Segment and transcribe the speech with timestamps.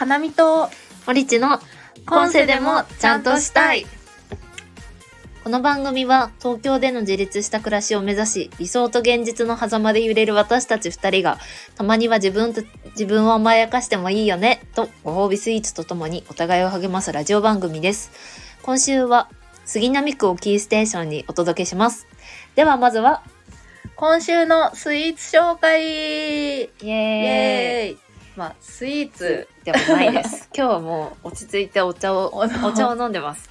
[0.00, 0.70] かなみと
[1.06, 1.60] 森地の
[2.06, 3.84] 今世でもちゃんとしたい。
[5.44, 11.36] この番組は東京での自立した暮らしを目指し、理想と現実の狭間で揺れる私たち二人が、
[11.74, 12.62] たまには自分と
[12.92, 18.10] 自分を甘やかしてもいいよね、とご褒美スイーツとともにお互いを励ますラジオ番組です。
[18.62, 19.28] 今週は
[19.66, 22.06] 杉並区をキーステーションにお届けします。
[22.54, 23.22] ではまずは、
[23.96, 28.09] 今週のスイーツ紹介イエーイ
[28.40, 30.48] まあスイーツではないです。
[30.56, 33.50] 今日はもう落ち着いてお茶を、おお茶を飲んでます。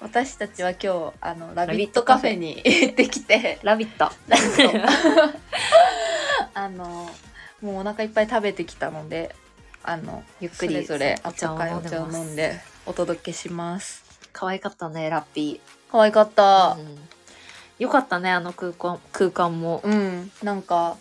[0.00, 4.08] 私たちは今日あのラビットカフェに行ってきてラビット。
[6.54, 7.10] あの
[7.60, 9.34] もうお腹いっぱい食べてきたので
[9.82, 16.30] あのゆっくりそれぞれお温茶を飲んでお届けします可愛かったね、ラッピ可愛かっー。
[16.30, 17.08] たうん
[17.80, 19.80] よかったね、あの空間、空間も。
[19.82, 20.98] うん、なんか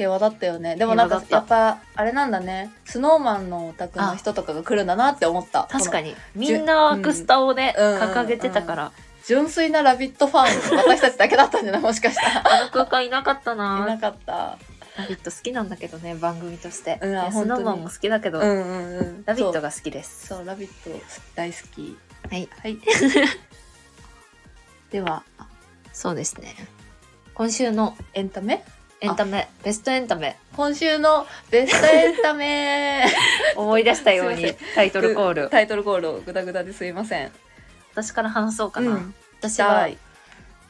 [0.00, 0.76] 平和だったよね。
[0.76, 2.72] でもなんかやっぱあれなんだね。
[2.86, 5.68] スノーマンのお宅の人とかが来るんだなって思った。
[5.70, 6.16] に確かに。
[6.34, 7.84] みんなアクスタをね、うん。
[7.98, 8.92] 掲げてたから。
[9.26, 11.80] 純粋なラビットファン私たちだけだったんじゃない？
[11.84, 12.42] もしかしたら。
[12.62, 13.98] あの空間いなかったいなな。
[13.98, 14.56] かった。
[14.96, 16.98] ラビット好きなんだけどね、番組として。
[17.02, 19.22] うんスノーマンも好きだけど、うんうんうん。
[19.26, 20.28] ラビットが好きです。
[20.28, 20.98] そうラビット
[21.34, 21.98] 大好き。
[22.30, 22.48] はい。
[22.62, 22.78] はい。
[24.90, 25.22] では、
[25.92, 26.54] そうですね。
[27.34, 28.64] 今週のエンタメ？
[29.02, 33.06] エンタメ、ベストエンタメ、今週のベストエンタメ
[33.56, 35.48] 思い出したようにタイトルコール。
[35.48, 37.32] タイトルコールをグダグダですいません
[37.92, 38.90] 私から話そうかな。
[38.90, 39.88] うん私は、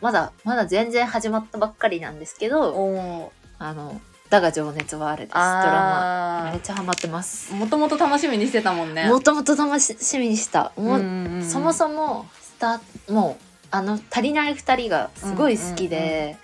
[0.00, 5.34] まだ、まだ全然始まったばっかりなんですけど、おあの、だが情熱はあれです。
[5.34, 6.48] ドラマ。
[6.48, 7.52] あめっちゃハマってます。
[7.52, 10.70] もともと楽しみにしてたもんねもともと楽しみにした。
[10.76, 16.36] もう、んんんそもそも、スターもう、あの、足りない二人がすごい好きで、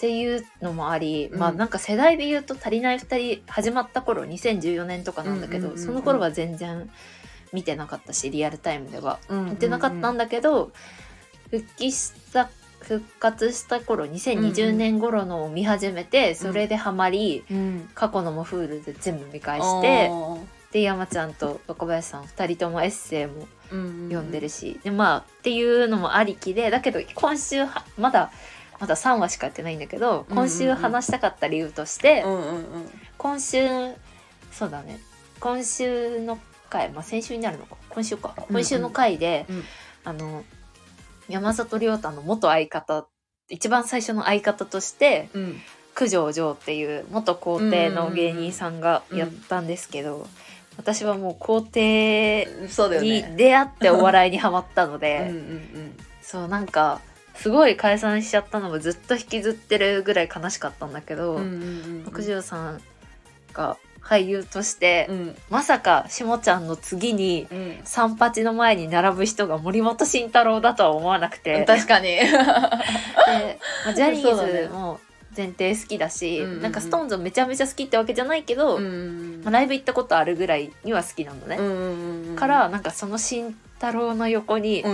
[0.00, 1.38] っていうのもあり、うん。
[1.38, 5.86] まあなんか世代で言うと足りない二人始まった頃2014年とかなんだけど、うんうんうんうん。
[5.86, 6.88] その頃は全然
[7.52, 9.18] 見てなかったしリアルタイムでは。
[9.28, 9.50] うんうんうん。
[9.50, 10.72] 見てなかったんだけど、
[11.50, 12.48] 復帰した
[12.80, 17.90] 復活した頃2020年頃のを見始めて、それでハマりうん。
[17.94, 20.10] 過去のも Hulu で全部見返して
[20.72, 28.30] で山ちゃんと若林さん2人ともエッセイもうんう読んでるし、でまあっていうのもありきでだけど今週はまだ
[28.80, 32.64] まだ3話しかやってないんだけど今週話したかった理由として、うんうんうん。
[33.18, 33.68] 今週
[34.50, 34.98] そうだね。
[35.38, 37.76] 今週の回、まあ、先週になるのか。
[37.90, 38.34] 今週か。
[38.36, 39.62] うん今週の回で、うん。
[40.04, 40.44] あの
[41.28, 43.06] 山里亮太の元相方
[43.48, 45.60] 一番最初の相方としてうん。
[45.94, 50.26] 九条城っていう元皇帝の芸人さんがやったんですけど、
[50.78, 53.34] 私はもう皇帝そうだよにね。
[53.36, 55.96] 出会ってお笑いにハマったのうんで、うんうん。
[56.22, 57.02] そうなんか
[57.40, 61.52] すごい解散しちゃったのもずっと引きずってるぐらい悲しかったんだけど、うんうん
[62.04, 62.80] うん九条さん
[63.54, 65.36] が俳優として、うん。
[65.48, 67.80] まさか下ちゃんの次にうん。
[67.84, 72.08] 三八の前に並ぶ人が森本慎太郎だとは思わなくて、確かに。
[72.20, 75.00] でまあジャニーズも
[75.34, 76.62] 前提好きだしうんうんうん。
[76.62, 81.56] なんかストーンズめちゃめちゃ好きってわけじゃないけど、うんまあ、ライブ行ったことあるぐらいには好きなのね。
[81.58, 84.84] うんうんうんからなんかその慎太郎の横に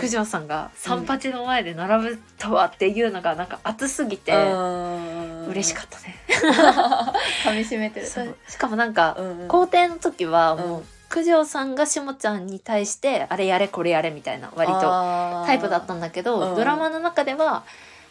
[0.00, 6.16] 九条さんが三八の前で並ぶとはっていうのがなんか熱すぎて嬉しかったね。
[7.44, 8.06] 噛み締めてる。
[8.48, 9.48] しかもなんかうんうん。
[9.48, 10.84] 皇帝の時はもううん。
[11.10, 16.56] 九条さんが下ちゃんに対してあれやれこれやれみたいな割ととタイプだったんだけどうん。
[16.56, 17.64] ドラマの中では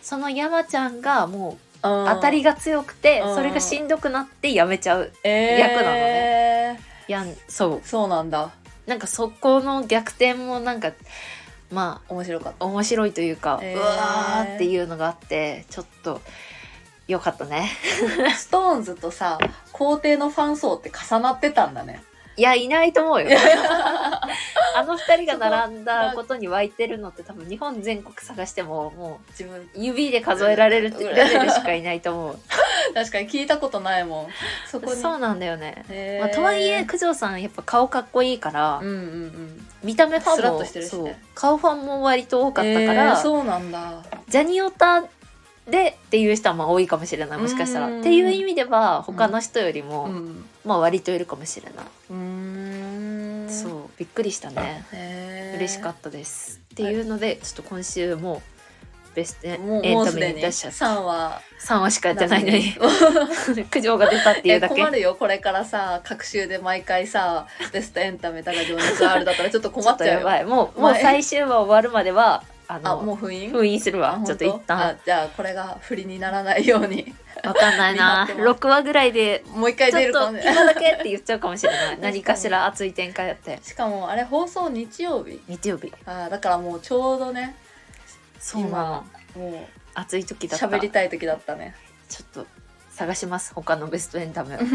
[0.04, 3.36] その山ちゃんがもう当当たりが強くてうん。
[3.36, 6.80] それがしんどくなってやめちゃう役役なのね。
[7.08, 7.88] やんそう。
[7.88, 8.52] そうなんだ
[8.92, 10.92] なんかそこの逆転もなんか
[11.72, 13.78] ま面白か面白いというか、へー。
[13.78, 16.20] うわーっていうのがあってちょっと
[17.08, 17.70] 良かったね。
[18.26, 19.40] たストーンズとさ
[19.72, 22.04] 皇帝のファン層って重なってたんだね
[22.42, 23.30] いやいないと思うよ。
[24.76, 32.40] あの二人が並んだことに湧いてるのって多分日本全国探してもも自分う指で数えられるレベルしかいないと思う。
[32.96, 34.28] 確かに聞いたことないもん。
[34.66, 35.00] そこに。
[35.00, 35.86] そうなんだよね、
[36.20, 39.68] まあ、とはいえ九条さんやっぱ顔かっこいいから、うんうんうん。
[39.84, 41.22] 見た目ファンもね。
[41.36, 44.02] 顔ファンも割と多かったから、えーそうなんだ。
[44.28, 45.04] ジャニオタ
[45.72, 47.88] でっていう人はまあ多いかもしれないもしかしたら。
[47.88, 50.46] うんっていう意味では他の人よりも、うん。
[50.66, 54.86] まあ割といるかもしれない、うそうびっくりしたね。
[55.58, 56.62] 嬉しかったです。
[56.74, 58.42] っていうのでちょっと今週も
[59.14, 62.74] ベストエンタメにに出しちゃった3話3話しかやってないのに。
[63.70, 64.76] 苦情が出たっていうだけ。
[64.76, 70.14] え困るよこれからさ各週で毎回さベストエンタメだが情熱あるだったらちょっと困っちゃうよ。
[70.20, 70.46] やばい。
[70.46, 71.02] もうもう前。
[71.02, 73.52] 最終話終わるまではあのあもう封印？
[73.52, 74.98] 封印するあわちょっと一旦。
[75.04, 77.14] じゃあこれが振りにならないように。
[77.44, 78.26] わかんないな。
[78.30, 80.32] 見張ってます6話ぐらいでもう一回出るかも。
[80.32, 81.96] ね今だけって言っちゃうかもしれない。
[81.98, 82.02] に。
[82.02, 83.60] 何かしら熱い展開やって。
[83.62, 85.42] しかもあれ放送日曜日。
[85.50, 85.92] 日曜日。
[86.06, 87.56] あーだからもうちょうどね
[88.40, 89.04] そうな
[89.36, 89.42] の。
[89.42, 90.68] も暑い時だった。
[90.68, 91.76] う喋りたい時だったね。
[92.08, 92.48] ちょっと
[92.92, 93.54] 探します。
[93.54, 94.60] 他のベストエンタメを。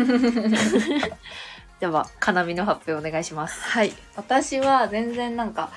[1.80, 3.60] ではかなみの発表お願いします。
[3.60, 3.92] はい。
[4.16, 5.70] 私は全然なんか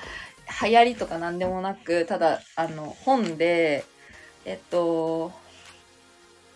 [0.62, 3.84] 流行りとかなんでもなくただあの本で
[4.44, 5.32] えっと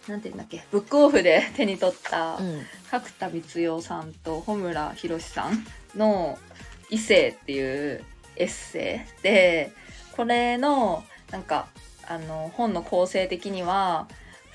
[0.09, 2.67] なんて言うんだっけブックオフで 手に取ったうん。
[2.91, 5.67] 角田光代さんと穂村弘さん
[5.97, 6.39] の
[6.91, 8.05] 「異性」っていう
[8.37, 9.73] エッセイで
[10.13, 11.67] これのなんか
[12.07, 14.07] あの本の構成的には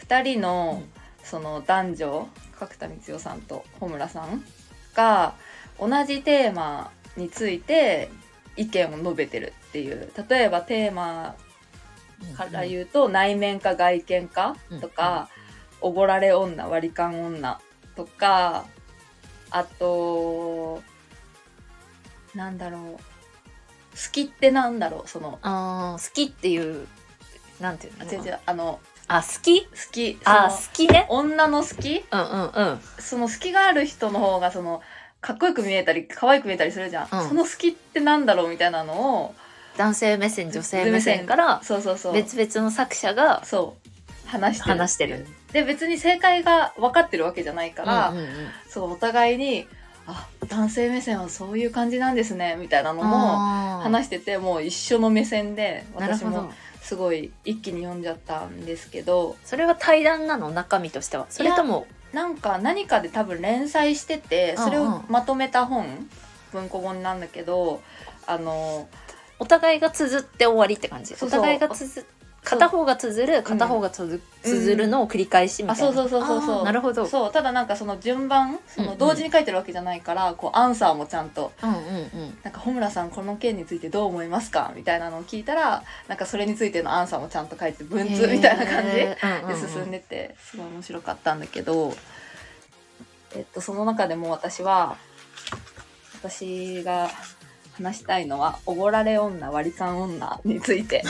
[0.08, 0.84] 2人の
[1.24, 4.46] その男女角田光代さんと穂村さん
[4.94, 5.34] が
[5.80, 8.10] 同じテーマについて
[8.60, 10.12] 意見を述べてるっていう。
[10.30, 11.36] 例えばテーマ
[12.36, 15.30] から言うと内面か外見かとか
[15.80, 17.60] おごられ女割り勘女
[17.96, 18.66] とか
[19.50, 20.82] あと
[22.36, 22.82] なんだろう。
[22.92, 23.00] 好
[24.12, 25.40] きってなんだろうその。
[25.42, 26.88] あー好きっていう
[27.60, 28.40] なんていうあの違う違う。
[28.46, 29.66] あのあ好き？
[29.66, 30.20] 好き。
[30.24, 31.08] あ好きね。
[31.10, 32.06] 女の好き？
[32.12, 32.80] うんうんうん。
[33.00, 34.82] その好きがある人の方がその
[35.22, 37.28] かっこよく見えたり可愛く見えたりするじゃん、うん。
[37.28, 39.36] その好きってなんだろうみたいなのを
[39.78, 42.14] 男性目線女性目線からそうそうそう。
[42.14, 43.90] 別々の作者がそう。
[44.28, 44.78] 話してる。
[44.78, 45.28] 話してる。
[45.54, 48.30] で別に正解が分かってるわけじゃないから、うんうんうん。
[48.70, 49.68] そうお互いに
[50.06, 53.84] あ男性目線はそういう感じなんですねみたいなのもあー。
[53.84, 56.54] 話しててもう一緒の目線で私もなるほど。
[56.82, 59.36] すごい一気に読んじゃったんですけど。
[59.44, 60.50] それは対談なの？
[60.50, 61.26] 中身としては。
[61.30, 64.94] それともなんか何かで多分連載しててそれをうん。
[64.96, 66.10] うんまとめた本
[66.52, 67.82] 文庫本なんだけど
[68.26, 68.88] あの
[69.40, 71.16] お互いが綴って終わりって感じ。
[71.22, 72.06] お互いが綴
[72.44, 76.64] 片方が綴る片方が綴綴るのを繰り返しみたいな、あそうそうそうそうそう。
[76.64, 77.06] なるほど。
[77.06, 81.80] そうただなんかその順番その同時に書いてるわけじゃないから、こうアンサーもちゃんとうんうんう
[82.26, 82.38] ん。
[82.44, 89.18] なんか穂村さんこの件についてどう思いますかみたいなのを聞いたらなんかそれについてのアンサーもちゃんと書いて文通みたいな感じで
[89.68, 91.94] 進んでてすごい面白かったんだけど、
[93.36, 94.98] えっと、その中でも私は
[96.22, 97.10] 私が
[97.74, 101.02] 話したいのは「おごられ女割り勘女」について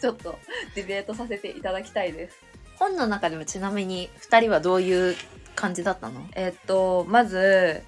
[0.00, 0.38] ちょっと
[0.74, 2.36] ディベートさせていただきたいです。
[2.76, 5.14] 本の中でもちなみに2人はどういう
[5.54, 7.82] 感じだったの、えっとまず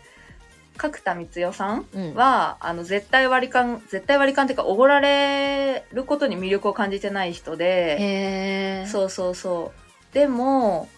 [0.76, 9.73] 角田光代さんうん、はあの絶対割り勘絶対割り勘っていうかおごられることに魅力を感じてない人でそうそうそ
[10.11, 10.15] う。
[10.15, 10.88] でも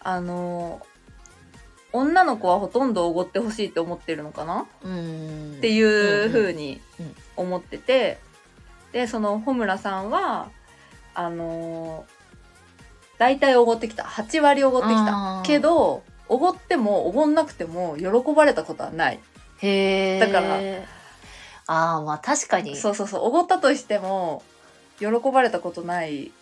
[0.00, 0.80] あの
[1.92, 4.64] 女の子はほとんどおごってほしいって思ってるのかな、っ
[5.60, 7.14] ていう風にうんうん。
[7.36, 8.18] 思ってて
[8.92, 10.50] でその穂村さんは
[11.14, 12.04] あの
[13.18, 14.04] 大体おごってきた。
[14.04, 15.42] 8割おごってきあたー。
[15.42, 19.20] けどおごってもおごんなくても喜ばれたことはない。
[19.58, 20.56] へえだから
[21.66, 22.74] ああまあ確かに。
[22.76, 24.42] そうそうそうおごったとしても
[24.98, 26.32] 喜ばれたことない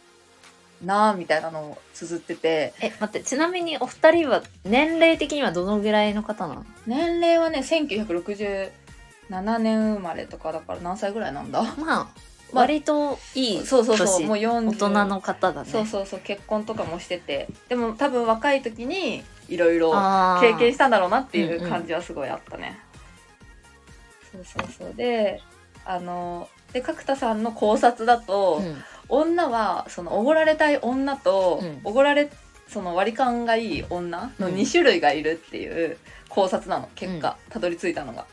[0.84, 2.73] なあみたいなのを綴ってて。
[2.81, 6.64] え待ってちなみにお二人は年齢的にはどのぐらいの方なの？
[6.87, 8.70] 年齢はね1967
[9.58, 11.62] 年生まれとかだから何歳ぐらいなんだ？
[11.76, 12.08] まあ
[12.52, 14.26] 割といいそうそうそう年。
[14.26, 15.70] もう40大人の方だね。
[15.70, 17.49] そうそうそう結婚とかもしてて。
[17.69, 19.92] でも多分若い時にいろいろ
[20.40, 22.78] 経験したんだろうなっていうんううん感じはすごいあったね、
[24.33, 24.95] そうそうそう。
[24.95, 25.40] で
[25.85, 28.83] あので角田さんの考察だと、うん。
[29.09, 31.80] 女はそのおごられたい女とうん。
[31.85, 32.30] おごられ
[32.69, 34.54] その割り勘がいい女のうん。
[34.54, 36.88] 2種類がいるっていう考察なの。
[36.95, 38.26] 結果たどり着いたのが。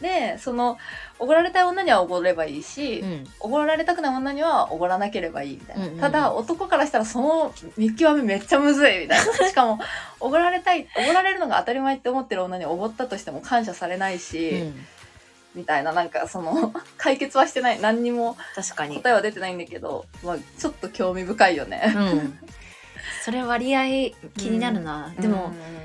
[0.00, 0.78] でその
[1.18, 3.24] おごられたい女にはおごればいいし、うん。
[3.40, 6.00] おごられたくない女にはおごらなければいいみたいな、うんうんうん。
[6.00, 9.32] ただ男からしたらその見極めめっちゃむずいみたいな。
[9.48, 9.78] しかも
[10.18, 14.86] おごられたいおごられるのが当たり前って思ってる女におごったとしても感謝されないし、うん
[15.54, 15.92] みたいな。
[15.92, 17.80] なんかその 解決はしてない。
[17.80, 18.96] 何にも確かに。
[18.96, 21.92] 答えは出てないんだけど、まあ、ちょっと興味深いよね。
[21.94, 22.38] うん。
[23.24, 23.82] それ割合
[24.36, 25.80] 気になるな、でもうん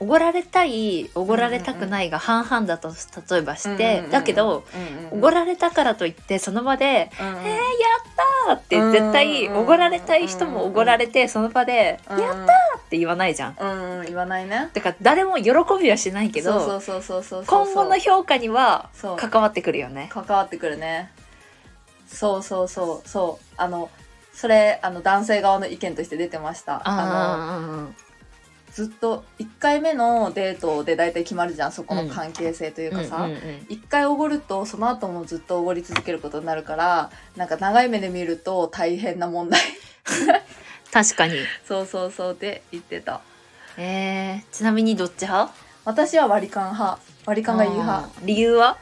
[0.00, 2.92] おごられたいおごられたくないが半々だと
[3.30, 4.64] 例えばして、だけど、
[5.10, 7.58] おごられたからといってその場でうんうん「えー、やっ
[8.46, 13.56] た!」って絶対おごられたい人もおごられてその場で「うんやった!」って言わないじゃん。
[13.58, 14.70] うんうん言わないね。
[14.72, 15.50] だから誰も喜
[15.80, 16.80] びはしないけど
[17.46, 20.08] 今後の評価には関わってくるよね。
[20.10, 21.10] 関わってくるね。
[22.06, 23.90] そうそうそうそうあの
[24.32, 26.80] それあの男性側の意見として出てました。
[26.84, 28.07] あのあ
[28.78, 33.16] ずっと1回目のデートで大体決まるじゃんそこの関係性というかさ。
[33.16, 33.66] うんうんうん。
[33.68, 39.60] 一回おごるとその後もずっとおごり続けることになるからなんか長い目で見ると大変な問題。
[40.92, 41.34] 確かに。
[41.66, 43.20] そうそうそうって言ってた。
[43.76, 45.52] えー、ちなみにどっち派？
[45.84, 47.00] 私は割り勘派。
[47.26, 48.08] 割り勘がいい派。
[48.22, 48.78] 理由は？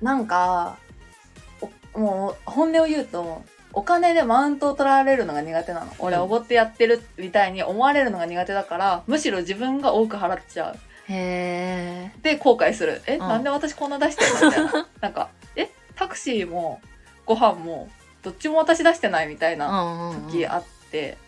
[0.00, 0.78] なんか
[1.92, 3.42] おもう本音を言うと
[3.76, 5.92] お金でマウントを取られるのが苦手なの。
[5.98, 6.22] 俺うん。
[6.22, 10.76] おごってやってるみたいに思われるのが苦手だからむしろ自分が多く払っちゃう。
[11.12, 12.12] へえ。
[12.22, 13.02] で後悔する。
[13.06, 13.18] え、ん。
[13.18, 14.64] なんで私こんな出してるの？
[14.64, 14.88] みたいな。
[15.02, 16.80] なんかえタクシーも
[17.26, 17.90] ご飯も
[18.22, 21.18] どっちも私出してないみたいな時あって、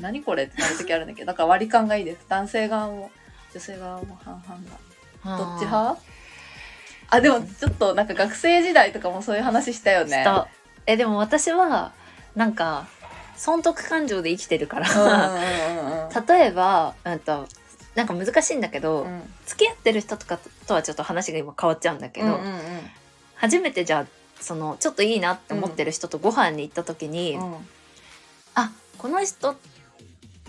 [0.00, 2.24] 何これってなる時あるんだけど だから割り勘がいいです。
[2.26, 3.10] 男性側も
[3.52, 6.00] 女性側も半々がどっち派？
[7.08, 10.16] あでもちょっとなんか学生時代とかもそういう話したよね。
[10.16, 10.48] した。
[10.86, 11.92] え、でも私は、
[12.34, 12.86] なんか、
[13.36, 17.46] 損得感情で生きてるかうんら、例えば、うんと、
[17.94, 19.22] なんか難しいんだけど、うん。
[19.46, 22.40] 付き合ってる人とかとはちょっと話が今変わっちゃうんだけど、うんうん
[23.38, 27.52] 初めてじゃあ、その、ちょっといいなって思ってる人とご飯に行った時に、うん。
[27.52, 27.68] うん
[28.54, 29.54] あ、この人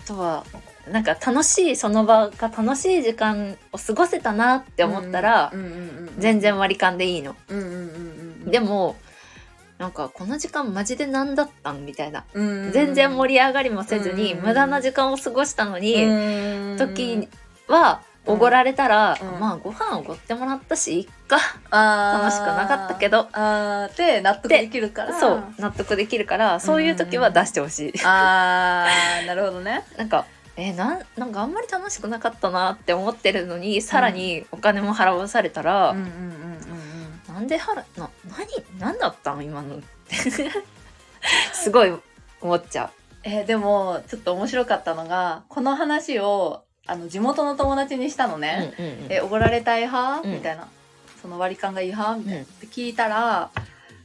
[0.06, 0.44] とは、
[0.90, 5.52] なんか楽しい、その場が楽しい時間を過ごせたなって思ったら、
[6.18, 7.36] 全然割り勘でいいの。
[8.46, 8.96] でも、
[9.78, 12.24] なんかこの時間マジで何だったんみたいな。
[12.34, 14.46] 全然盛り上がりもせずに、うん。
[14.46, 16.76] 無駄な時間を過ごしたのに、うん。
[16.78, 17.28] 時
[17.68, 19.40] はおごられたら、うん。
[19.40, 21.36] まあご飯おごってもらったしいっか。
[21.70, 23.28] 楽しくなかったけど。
[23.32, 23.96] あー。
[23.96, 25.18] で納得できるから。
[25.18, 29.26] そう納得できるからそういう時は出してほしい、あー。
[29.26, 29.84] なるほどね。
[29.96, 36.57] なんかえなんなんかあんまり楽しくなかったなって思ってるのにさらにお金も払わされたら、うんうんうんうん
[37.38, 38.48] なんで払な何
[38.80, 39.76] 何だったの今の。
[39.76, 40.16] っ て
[41.52, 41.92] すごい
[42.40, 42.90] 思っちゃ
[43.22, 48.38] えーでもちょっと面白かったのがこの話をあの地元の友達にしたのう。
[48.40, 49.06] ね、うんうんうん。
[49.10, 50.34] えおごられたい派、うん。
[50.34, 50.66] みたいな。
[51.22, 52.16] その割り勘がいい派？
[52.18, 52.44] みたいな、うん。
[52.44, 53.50] って聞いたら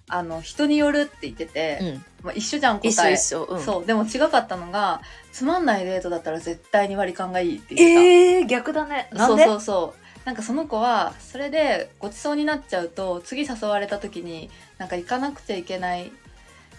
[0.10, 2.06] あの人によるって言ってて、うん。
[2.24, 2.90] まあ、一緒じゃん答え。
[2.90, 3.86] 一緒一緒、うん、そう。
[3.86, 9.10] でも違かったのがつまんないデートだったら絶対に割り勘がいいって言ってた、えー、逆だね。
[9.14, 9.46] なんで？
[9.46, 16.12] そうそうそうなんかその子はそれでごちそうになっちゃうと次誘われた時になんか行かなくちゃいけない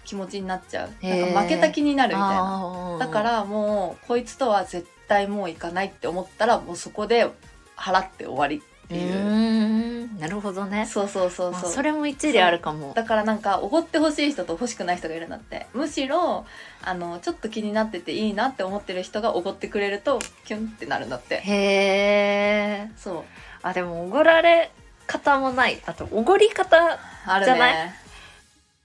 [0.05, 1.07] 気持ちになっちゃう。
[1.07, 2.97] なんか負けた気になるみたいな。
[2.99, 7.31] だからもうこいつとは絶対もう行かないって思ったらもうそこで
[7.77, 10.19] 払って終わりってういう、ーん。
[10.19, 10.87] なるほどね。
[10.87, 11.63] そうそうそうそう。
[11.63, 12.93] まあそれも一理あるかも。
[12.95, 15.67] だからなんかおごってほしい人と欲しくない人がいるんだって。
[15.75, 16.47] むしろ
[16.83, 21.37] あのちょっと気になってていいなって思ってる人がおごってくれるとキュンってなるんだって。
[21.37, 23.23] へえそう。
[23.63, 24.71] あでもおごられ
[25.07, 25.81] 方もない。
[25.87, 26.99] あとおごり方
[27.45, 27.95] じゃなね。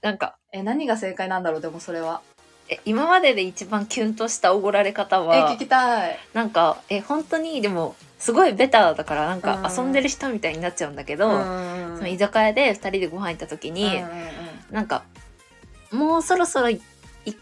[0.02, 0.36] なんか。
[0.52, 2.22] え何が正解なんだろうでもそれは？
[2.68, 6.18] え今までで一番キュンとしたおごられ方えは聞きたい。
[6.34, 9.42] なんかえ本当にでもすごいベターだからなんうん。
[9.42, 11.96] か遊んでる人みたいになっちゃうんだけど、うん。
[11.96, 14.02] その居酒屋で2人でご飯行った時に、
[14.70, 15.02] うなんか
[15.90, 16.80] もうそろそろ行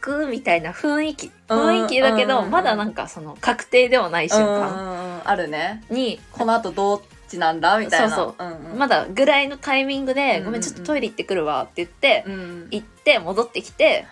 [0.00, 1.58] くみたいな雰囲気うん。
[1.58, 5.82] 雰囲気だけど、まだなんかその確定ではない瞬間あるね。
[5.90, 8.14] に、この後どっちなんだみたいな。
[8.16, 8.44] そうう。
[8.44, 8.78] んうん。
[8.78, 12.68] まだぐらいのタイミングで「うんごめんちょっとトイレ行ってくるわ」って言って、うん。
[12.70, 14.06] 行って戻ってきて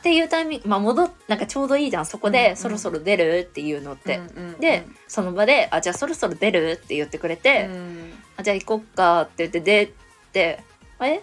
[0.00, 2.06] っていうタイミングまあ戻っなんかちょうどいいじゃん。
[2.06, 4.18] そこでそろそろ出るっていうのって、
[4.58, 9.92] でその場で「あじゃあそろそろ出る?」って言ってくれてうん「あじゃあ行こっか」って言って出
[10.32, 10.60] て
[10.98, 11.22] 「あれ?」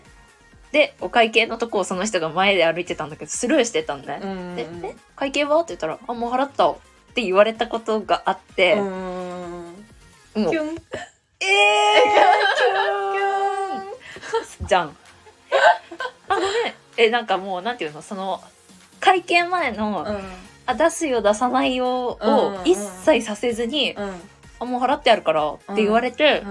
[0.71, 4.19] でお会計のとこをその人が前で歩いてたんだけどスルーしてたのね。
[4.21, 4.95] うんで「え？
[5.15, 6.75] 会計は?」って言ったら「あもう払った」っ
[7.15, 8.83] て言われたことがあって、キュ
[10.63, 10.75] ン。
[11.39, 14.95] えー、じゃん。
[16.29, 16.51] あごめん
[16.97, 18.01] えなんかもうなんていうの？
[18.03, 18.43] その
[18.99, 20.21] 会計前の、うん。
[20.65, 24.11] あ出すよ出さないよを一切させずに、うん。
[24.59, 26.43] あもう払ってあるからって言われて、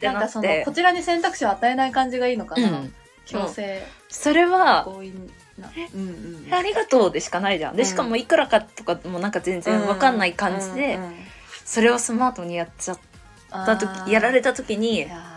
[0.00, 2.92] なんかそのこちらに選択肢を与えない感じがいいのかう、なん。
[3.24, 3.82] 強制。
[4.08, 5.70] それは強引な。
[5.94, 6.54] うんうん。
[6.54, 7.76] ありがとうでしかないじゃん。
[7.76, 10.98] で、うんしかもいくらかとかもなんか全然わかんない感じで、
[11.64, 12.98] それをスマートにやっちゃっ
[13.50, 14.10] たあ時、ー。
[14.10, 15.35] やられた時いに、や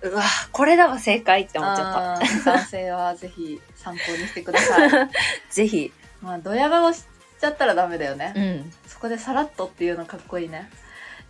[0.00, 4.90] うわ、これだわ正解って思っちゃっあー男性はぜひ参考にしてください。
[4.90, 5.08] た。
[5.50, 5.92] ぜひ。
[6.22, 7.04] まあドヤ顔し
[7.40, 8.72] ちゃったらダメだよね、うん。
[8.86, 10.70] そこでさらっとっていうのかっこいいね。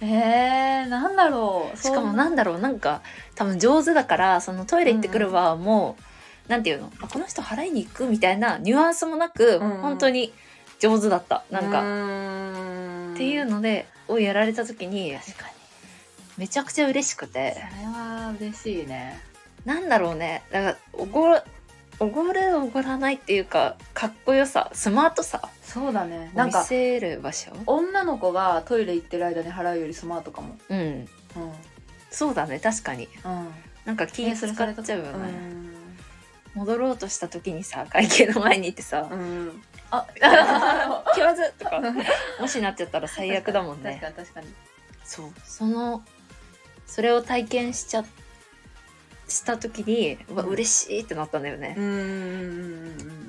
[0.00, 1.76] えー、なんだろう。
[1.76, 3.02] しかもなんだろう、なんか、
[3.34, 5.96] 多分上手だから、そのトイレ行ってくるはも
[6.46, 6.92] う、なんていうの？
[7.00, 9.78] あこの人払いに行くみたいなニュアンスもなく、うん。
[9.80, 10.32] 本当に
[10.78, 11.44] 上手だった。
[11.50, 15.57] なんか、かっていうので、をやられた時に、確かに
[16.38, 17.38] めちゃくちゃ嬉しくそて、
[17.80, 19.20] れは嬉しいね。
[19.64, 20.42] なんだろうね。
[20.50, 21.42] だから、おごる、
[21.98, 25.50] おごるおごらないっていうか、かっこよさ、スマートさ。
[25.62, 26.30] そうだね。
[26.34, 27.50] なんかせる場所。
[27.66, 30.56] 女の子がトイレ行ってる間に払うよりスマートかも。
[30.68, 30.78] うん。
[30.78, 31.06] うん。
[32.10, 33.08] そうだね、確かに。
[33.24, 33.48] うん。
[33.84, 35.58] なんか気使っちゃうよね。
[36.54, 39.62] 戻ろうとした時にさ会計の前にいてさうん。
[39.90, 40.06] あ
[41.14, 41.80] 「気まずっ!」とか。
[42.40, 43.98] もしなっちゃったら最悪だもんね。
[44.02, 44.54] 確かに確かに。
[45.04, 45.32] そう。
[45.44, 46.02] その
[46.88, 48.04] それを体験しちゃ
[49.28, 50.48] した時にうわうん。
[50.50, 51.74] 嬉しいってなったんだよね、っ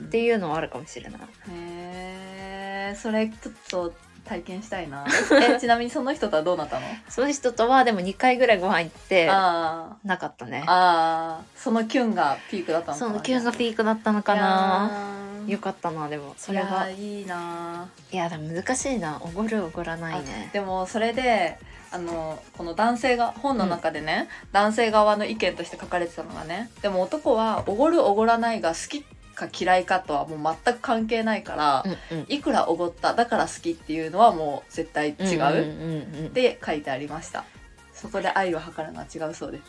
[0.10, 1.22] ていうのはあるかもしれない。
[1.51, 3.94] へえそれちょっと
[4.25, 5.06] 体験したいな。
[5.56, 6.86] えちなみにその人とはどうなったの？
[7.10, 10.63] その人とはでも2回ぐらいご飯行ってあなかったね。
[10.68, 13.08] あああそのキュンがピークだったのかな？
[13.10, 14.42] そのキュンがピークだったのかな。
[14.88, 16.34] なよかったなでも。
[16.38, 19.20] それいやはーいいないやでも難しいな。
[19.22, 20.48] おごるおごらないね。
[20.50, 21.58] あでもそれで
[21.91, 29.05] あのこの男性が本の中でね、男性側の意見として書かれてたのがねでも男はおごるおごらないが好き
[29.39, 32.25] か嫌いかとはもう全く関係ないから、うんうん。
[32.27, 36.27] いくらおごっただから好きっていうのはもう絶対違う、うんうんうんうん。
[36.27, 37.46] って書いてありました。
[37.93, 39.63] そこで愛を測るのは違うそうです。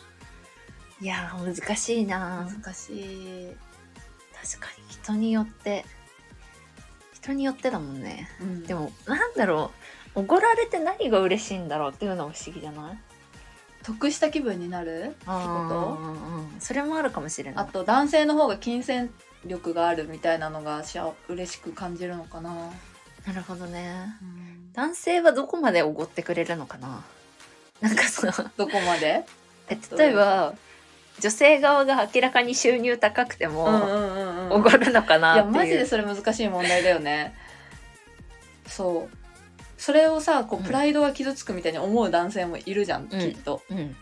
[1.01, 3.55] いやー難しいな難しい、
[4.39, 5.83] 確かに人によって
[7.21, 8.27] 人によってだもんね。
[8.41, 8.63] うん。
[8.63, 9.71] でもなんだろ
[10.15, 10.19] う。
[10.19, 12.97] おごられて何が嬉しいんだろうっていうのも不思議じゃない？
[13.83, 15.03] 得した気分になる？
[15.05, 15.31] ってこ
[15.69, 15.97] と？
[16.59, 17.65] それもあるかもしれない。
[17.65, 19.09] あと男性の方が金銭
[19.45, 22.53] 力があるみたいなのがしあ嬉しく感じるのかな、
[23.25, 24.05] なるほどね。
[24.73, 27.03] 男性はどこまでおごってくれるのかな？
[27.79, 29.25] なんかさどこまで？
[29.69, 30.53] え例えば
[31.21, 33.65] 女性側が明らかに収入高くても、
[34.49, 35.45] おごるのかいなっていう。
[35.45, 37.35] やマジでそれ難しい問題だよね。
[38.65, 39.17] そう。
[39.77, 43.09] それをさこうプライドが傷つくみたいに思う男性もいるじゃん、うん。
[43.09, 43.61] きっと。
[43.69, 43.95] うん、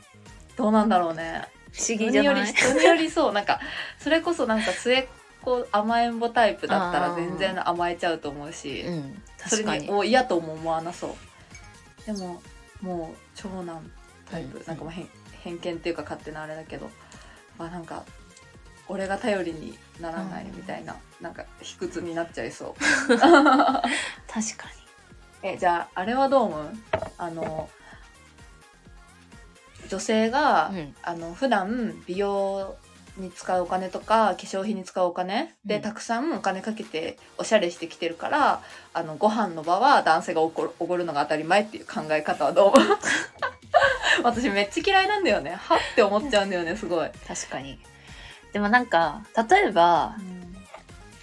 [0.58, 1.44] どうなんだろうね。
[1.72, 2.74] 不思人により議じゃない？
[2.74, 3.60] 人によりそうなんか
[4.00, 5.08] それこそなんか末っ
[5.42, 10.08] 子甘えん坊タイプだったら全然甘えちゃうと思うし、うん、それ確かに。
[10.10, 11.16] 嫌とも思わなそ
[12.04, 12.06] う。
[12.06, 12.42] でも
[12.82, 13.92] もう長男
[14.30, 14.64] タイプ、うん。
[14.66, 15.08] なんかもう偏
[15.44, 16.88] 偏見っていうか勝手なあれだけど。
[16.88, 16.92] ま
[17.66, 18.04] あなんか
[18.88, 23.18] 俺が頼りにならないみたいな、なんか卑屈になっちゃいそう。
[23.18, 24.68] 確か
[25.44, 26.74] えじゃああれはどう思う？
[27.18, 27.70] あの
[29.90, 32.76] 女性が、に、うん、あの普段美容
[33.20, 35.82] に使うお金とか化粧品に使うお金で、うん。
[35.82, 38.62] たくさんお金かけておしゃれしてきてるから
[38.94, 42.74] あのご飯の場は男性がおごるおごるのが当たり前っていう考え方はどう
[44.24, 45.52] 私めっちゃ嫌いなんだよね。
[45.52, 47.80] はって思っちゃうんだよねすごい、確かに。
[48.52, 50.16] でもなんか例えば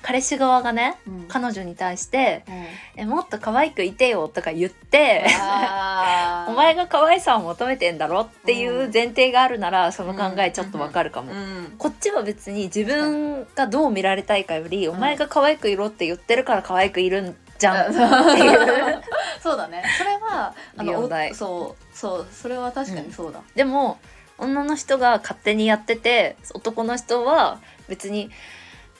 [0.06, 1.24] 彼氏側がねうん。
[1.26, 2.64] 彼女に対してうん
[3.02, 5.26] 「えもっと可愛くいてよ」とか言って
[6.46, 11.74] お前が可愛さを求めてんだろっていう前提があるならその考えちょっとわかるかも、うん。
[11.76, 14.90] こっちは別に自分がどう見られたいかより、ん。
[14.90, 17.94] お前が可愛くいろって言ってるから可愛くいるんじゃん、っ
[18.36, 19.02] ていう
[19.42, 19.82] そうだね。
[19.98, 23.98] それはあのそうそうそれは確かにそうだ、でも
[24.38, 28.30] 女の人が勝手にやってて男の人は別に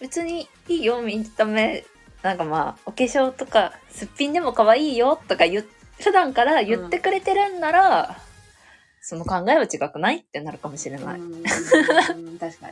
[0.01, 1.85] 別にいいよ見た目。
[2.23, 5.65] なんかまあお化粧とかすっぴんでも可愛いよとか言っ
[6.01, 8.19] 普段から言ってくれてるんなら、
[9.01, 11.21] その考えは違くないってなるかもしれない。
[11.21, 11.43] うん
[12.39, 12.71] 確か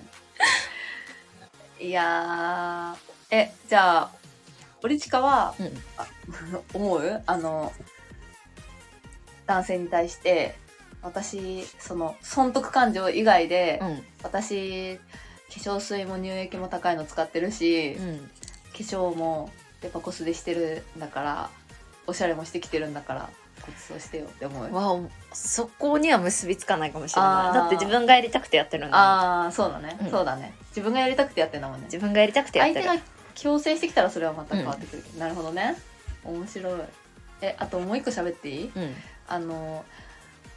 [1.78, 1.88] に。
[1.88, 4.10] いやーえじゃあ
[4.82, 6.06] オリチカはうんあ
[6.74, 7.22] 思う？
[7.26, 7.72] あの
[9.46, 10.56] 男性に対して
[11.02, 14.02] 私その損得感情以外で、うん。
[14.22, 14.98] 私
[15.54, 18.30] 化粧水も乳液も高いの使ってるし、うん
[18.72, 19.50] 化粧も
[19.82, 21.50] デパコスでしてるんだから
[22.08, 23.30] おしゃれもしてきてるんだから
[23.64, 24.74] ごちそうしてよって思う。
[24.74, 27.54] わおそこには結びつかないかもしれない。
[27.54, 30.10] だって自分がやりたくてやってるんだああそうだね、うん。
[30.10, 30.54] そうだね。
[30.70, 31.84] 自分がやりたくてやってんだもんね。
[31.84, 32.82] 自分がやりたくてやってる。
[32.82, 33.04] 相手が
[33.36, 35.76] 強制してきたらそれはまた変わってくる、なるほどね。
[36.24, 36.80] 面白い。
[37.42, 38.72] えあともう一個喋っていい？
[38.74, 38.94] うん。
[39.28, 39.84] あの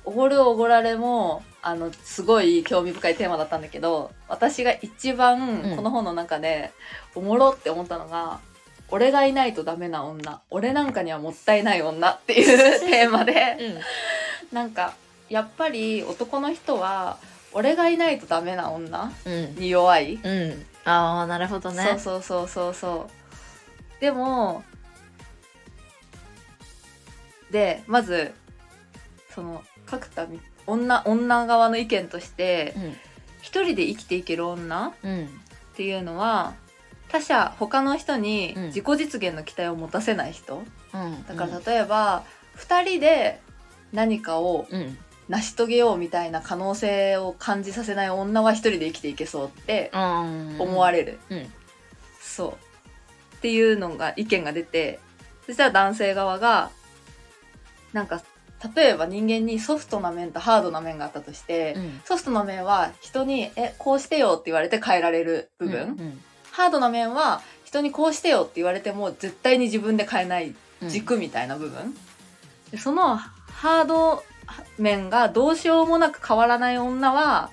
[0.05, 5.75] おごるおごられもあのすごい興味深いテーマだったんだけど私が一番うん。
[5.75, 6.71] この本の中で
[7.13, 8.39] おもろって思ったのが
[8.89, 13.57] 「俺がいないとダメな女俺なんかにはもったいない女」っていう テーマで
[14.53, 14.93] なんか
[15.27, 17.17] やっぱり男の人は
[17.51, 19.55] 俺がいないとダメな女うん。
[19.55, 20.15] に弱い。
[20.23, 20.65] うん。
[20.85, 21.83] ああなるほどね。
[21.83, 23.09] そうそうそうそうそ
[23.97, 24.01] う。
[24.01, 24.63] でも
[27.51, 28.33] でまず
[29.35, 32.75] その角田み女女側の意見として
[33.41, 35.11] 一人で生きていける女っうん。
[35.11, 35.29] うん
[35.77, 36.55] ていうのは
[37.07, 38.63] 他者他の人にうん。
[38.65, 41.25] 自己実現の期待を持たせない人、うん。
[41.27, 42.23] だから例えば、
[42.55, 43.39] 二人で
[43.93, 44.97] 何かをうん。
[45.29, 51.51] 成し遂げようみたいな可能性を感じさせない女は一人で生きていけそうってうん思われる、うん。
[52.19, 52.57] そ
[53.33, 53.35] う。
[53.35, 54.99] っていうのが意見が出て
[55.45, 56.71] そしたら男性側が
[57.93, 58.21] なんか
[58.75, 65.81] 例えば人間にソフトな面とハードな面があったとして、うんソフトな面は人に、え、こうしてよって言われて変えられる部分。
[65.81, 71.95] うんハードな面は人にこうしてよって言われても絶対に自分で変えないうん軸みたいな部分。
[72.71, 74.23] でそのハード
[74.79, 77.51] 面がどうしようもなく変わらない女は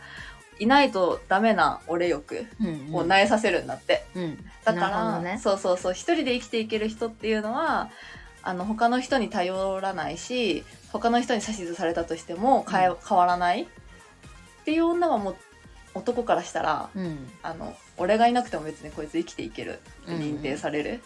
[0.58, 4.06] いないとダメな俺欲うんうんを萎えさせるんだって。
[4.14, 7.90] うんだかなるほら、どねそうそうそう一人で生きていける人っていうのは
[8.42, 12.96] あの他の人に頼らないし他の人に指図されたとしても変え、うん。
[13.06, 13.62] 変わらない？
[13.62, 13.66] っ
[14.64, 15.36] ていう女はもう
[15.94, 17.28] 男からしたらうん。
[17.42, 21.02] あの俺がいなくても別にこいつ生きていけるってうん認定される、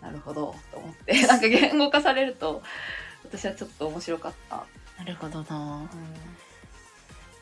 [0.00, 0.54] なるほど。
[0.72, 1.12] と思って。
[1.28, 2.62] なんか言語化されると
[3.22, 4.64] 私はちょっと面白かった。
[4.98, 5.90] なるほどな。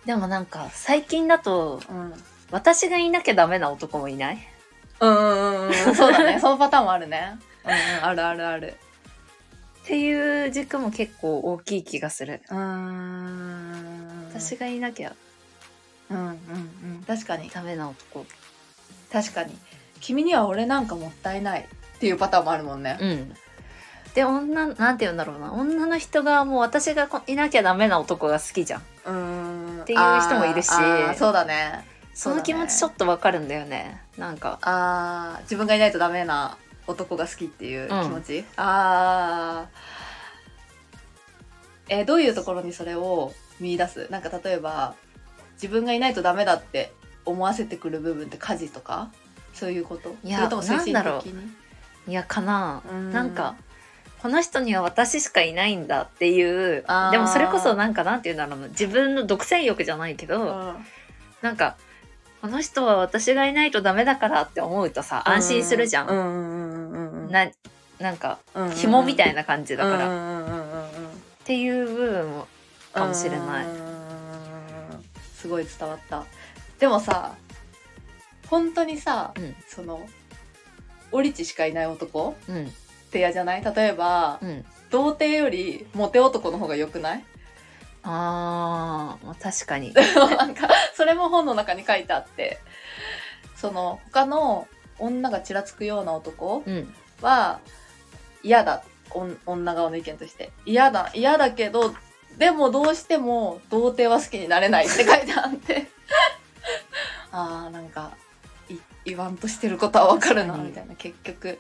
[0.05, 2.01] でもなんか最近だとうん。
[2.13, 4.39] うん私がいなきゃダメな男もいない？
[5.01, 5.95] うんうんうんうん。
[5.95, 6.41] そうだね。
[6.41, 7.39] そのパターンもあるね。
[7.63, 8.75] うんうん、あるあるある。
[9.89, 12.43] っていう軸も結構大きい気がする。
[12.51, 12.57] うー。
[12.59, 15.15] ん私がいなきゃ。
[16.11, 16.33] うんうんう
[17.01, 17.05] ん。
[17.07, 17.49] 確かに。
[17.49, 18.27] ダメな男
[19.11, 19.57] 確かに。
[20.03, 21.63] 君には俺なんかもったいない。
[21.63, 22.99] っていうパターンもあるもんね。
[23.01, 23.35] うん。
[24.15, 25.55] で女なんて言うんだろうな。
[25.55, 28.83] 女の人がもう私がこいなきゃダメな男が好きじゃん。
[29.07, 29.81] うーん。
[29.85, 30.69] っていう人もいるし。
[31.17, 31.87] そうだね。
[32.13, 34.03] その気持ちちょっとわかるんだよね。
[34.19, 34.59] なんか。
[34.61, 39.69] ああ自分がいないとダメな男が好きっていう気持ち、ああ
[41.89, 44.09] えーどういうところにそれを見出す？
[44.11, 44.95] なんか例えば
[45.55, 46.93] 自分がいないとダメだって
[47.25, 49.11] 思わせてくる部分って家事とか？
[49.53, 50.17] そういうこと？
[50.25, 50.49] いや
[52.07, 52.83] いやかな。
[52.91, 53.13] うん。
[53.13, 53.55] なんか
[54.23, 58.69] この人には私しかいないんだっていうでもそれこそなんかなんて言うんだろうな。
[58.69, 60.75] 自分の独占欲じゃないけど、うん。
[61.43, 61.77] なんか
[62.41, 66.17] この人は私がいないとダメだからって思うとさ安心するじゃん、うん。
[66.17, 66.68] うんうんうんうん
[67.31, 67.49] な
[67.99, 71.13] なんかうん紐みたいな感じだから、っ
[71.45, 72.47] ていう部分も
[72.93, 73.67] かもしれない、
[75.35, 76.25] すごい伝わった。
[76.79, 77.35] でもさ
[78.49, 79.55] 本当にさ、うん。
[79.67, 80.07] その
[81.13, 82.67] オリチしかいない男うん。
[82.67, 82.69] っ
[83.11, 83.65] て嫌じゃない？
[83.65, 84.65] 例えば、うん。
[84.91, 87.25] 童貞よりモテ男の方が良くない？
[88.05, 89.93] あーまあ確かに。
[89.95, 92.59] なんかそれも本の中に書いてあって。
[93.57, 94.69] その他の
[95.01, 97.61] 女がちらつくような男うんは
[98.43, 98.83] 嫌だ。
[99.47, 100.53] 女側の意見として。
[100.67, 101.11] 嫌だ。
[101.15, 101.95] 嫌だけど
[102.37, 105.89] でもどうしても童貞は好きになれないって書いてあって。
[107.33, 108.13] あーなんか
[108.69, 110.95] い言わんとしてることはわかるなみたいな。
[110.95, 111.59] 結局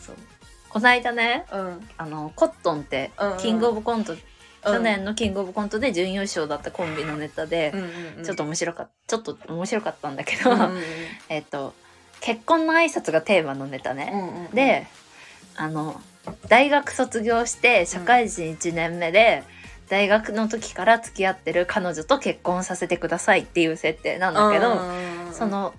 [0.00, 0.16] そう。
[0.68, 1.88] こないだねうん。
[1.96, 3.38] あのコットンってうんうん。
[3.38, 4.22] キングオブコント、去
[4.64, 10.82] 去年のキングオブコントで準優勝だったコンビのネタで、うんうんうん、ちょっと面白かったちょっと面白かったんだけど、うんうんうん。
[11.28, 11.74] えっと
[12.24, 14.50] 結婚の挨拶がテーマのネタね、うんうんうん。
[14.52, 14.86] で
[15.56, 16.00] あの
[16.48, 19.42] 大学卒業して社会人1年目で、
[19.90, 25.74] 大学の時から付き合ってる彼女と結婚させてくださいっていう設定なんだけど、うんうんうんその、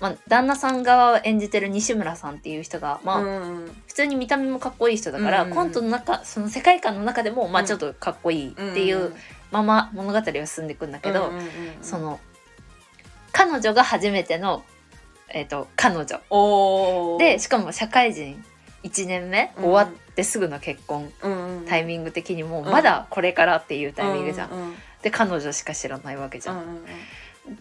[0.00, 9.14] まあ、旦那さん側を演じてる西村さんっていう人が、まあうんうん普通に見た目もかっこいい人だから、うんうんコントの中その世界観の中でも、まあ、うんちょっとかっこいいっていう
[9.50, 11.50] まま物語は進んでいくんだけど、うんうんうんうん。
[11.80, 12.20] その
[13.32, 14.64] 彼女が初めての、
[15.28, 17.18] えっと彼女。
[17.18, 18.42] でしかも社会人
[18.84, 19.64] 1年目、うん。
[19.64, 21.12] 終わってすぐの結婚。
[21.22, 21.66] うんうん。
[21.66, 22.70] タイミング的にもうん。
[22.70, 24.50] まだこれからっていうタイミングじゃん。
[24.50, 26.56] うんうんで彼女しか知らないわけじゃん。
[26.56, 26.84] うんうん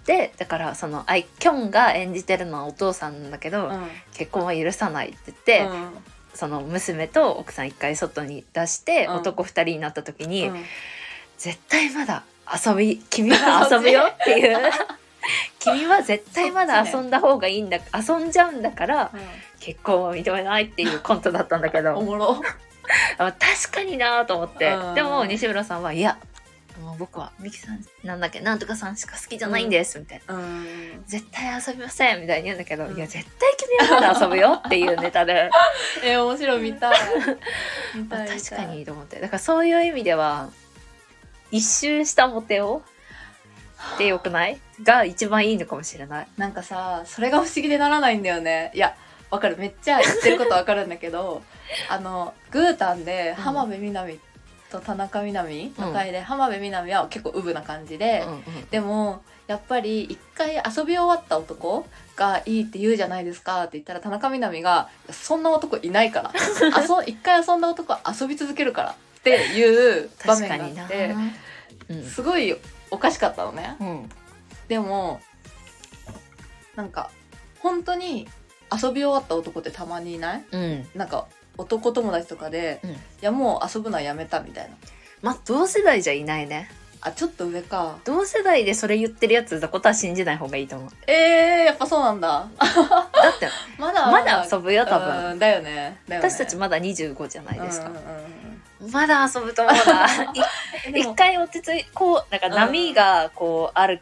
[0.04, 3.88] でだからそのアイキョンが演じてるのはお父さんなんだけど、うん。
[4.14, 5.90] 結婚は許さないって言って、うん。
[6.34, 9.16] その娘と奥さん一回外に出して、うん。
[9.18, 10.64] 男二人になった時に、うん。
[11.38, 12.24] 絶対まだ
[12.66, 14.58] 遊び君は遊ぶよっていう
[15.60, 19.12] 君は絶対まだ遊んだ方がいいんだ、遊んじゃうんだから
[19.60, 22.42] 結婚は認めないっていうコントだったんだけ おどもろ。
[23.18, 24.96] あ確かになと思って、うん。
[24.96, 26.18] でも西村さんはいや
[26.80, 30.36] もう僕はミキさんなんだっけなんとかさんしか好きじゃないんです、みたいな。
[30.36, 31.04] うん。
[31.08, 32.98] 絶対遊びませんみたいに言うんだけど、うん。
[32.98, 35.50] いや絶対君はまだ遊ぶよっていうネタで。
[36.04, 36.96] え面白い見たい。
[38.10, 39.20] 確かにと思って。
[39.20, 40.50] だからそういう意味では
[41.52, 42.84] 一周したモテを
[43.98, 44.60] でよくない？
[44.84, 46.28] が一番いいのかもしれない。
[46.38, 48.72] なんかさそれが不思議でならないんだよね。
[48.74, 48.96] いや
[49.32, 49.58] わかる。
[49.58, 51.42] めっちゃ言ってることわかるんだけど
[51.90, 54.20] あのグータンで浜辺美波
[54.72, 58.66] と田中みな実の回で、浜辺美波は結構ウブな感じで、うんうん。
[58.70, 66.32] でもやっぱり一回遊び終わった男がいいって言うじゃないですかって言ったら田中みな実が「そんな男いないから。
[66.82, 70.86] 遊一回遊んだ男は遊び続けるから」っていう場面があ。
[70.86, 71.16] って
[71.90, 72.04] うん。
[72.04, 72.56] すごい
[72.92, 73.76] おかしかったのね。
[73.80, 74.10] うん。
[74.68, 75.20] でも
[76.76, 77.10] なんか
[77.60, 78.28] 本当に
[78.72, 80.44] 遊び終わった男ってたまにいない？
[80.52, 80.88] うん。
[80.96, 82.90] なんか男友達とかで、うん。
[82.92, 84.76] いやもう遊ぶのはやめたみたいな。
[85.22, 86.70] まあ同世代じゃいないね。
[87.02, 87.98] あちょっと上か。
[88.04, 90.90] 同世代でそれ言ってるやつだことは信じない方がいいと思う。
[91.08, 92.48] えー、やっぱそうなんだ。
[92.58, 95.32] だって まだまだ遊ぶよ多分。
[95.32, 96.00] うんだよね。
[96.08, 96.30] だよね。
[96.30, 98.25] 私たちまだ25じゃないですか、うんうんうん
[98.92, 100.08] まだ遊ぶと思うな。
[100.94, 104.02] 一回落ち着いこうなんか波がこうある。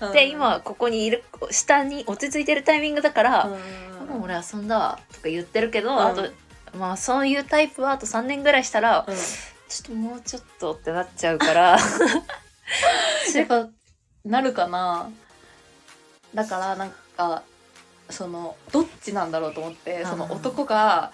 [0.00, 0.10] うん。
[0.10, 6.00] って今ここにいる下に落ち着いてるタイミングだからうん「もう俺遊んだわ」とか言ってるけど、うん。
[6.00, 6.28] あと
[6.76, 9.16] まあそういうタイプはあと3年ぐらいしたら、うん。
[9.16, 11.78] ちょっともうちょっとってなっちゃうから。
[13.34, 13.68] やっぱ
[14.24, 15.10] なるかな。
[16.34, 17.42] だからなんか
[18.10, 21.12] そのどっちなんだろうと思ってそのうん男が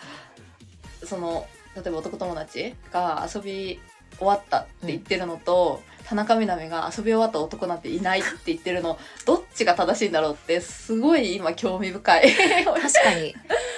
[1.04, 3.80] その例えば男友達が遊び
[4.18, 12.32] 終わったって言ってるのと、田中みな実が遊び終わった男なんていないって言ってるのどっちが正しいんだろうってすごい今興味深い。
[12.64, 13.34] 確かに。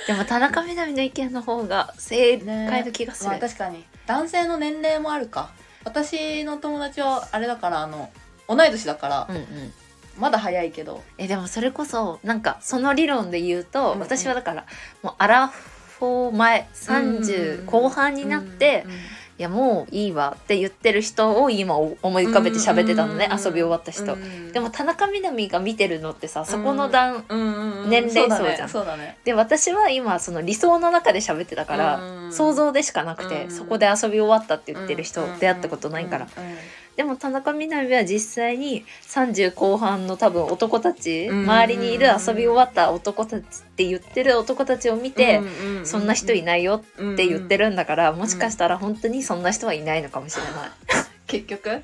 [0.06, 3.84] でも田中みな実の意見の方が正解の気がする、まあ確かに。
[4.06, 5.50] 男性の年齢もあるか。
[5.84, 8.10] 私の友達はあれだからあの
[8.48, 9.72] 同い年だから、うんうん。
[10.18, 11.02] まだ早いけど。
[11.18, 14.00] えでもそれこそなんかその理論で言うと、うんうん。
[14.00, 14.66] 私はだから
[15.02, 18.96] もうアラフォー前30後半になって、うんうん
[19.38, 28.68] いやもういいわって言ってる人を今思い浮かべて喋ってたのね、うんうん遊び終わった人、うんでも田中みな実が見てるのってさそこの段、うんうんうん年齢層じゃん。
[28.68, 29.02] そうだね。
[29.02, 36.56] ねで私は今その理想の中で喋ってたから、うん想像でしかなくて、うんそこで遊び終わったって言ってる人、うん出会ったことないから、うんうん
[36.96, 45.40] でも田中みな実は実際に30後半の多分男たち、うん周りにいる遊び終わった男たちって言ってる男たちを見て、
[45.84, 50.70] そんな人いないよって言ってるるんだから、もしかしたら本当にそんな人はいないのかもしれない。
[51.26, 51.68] 結局？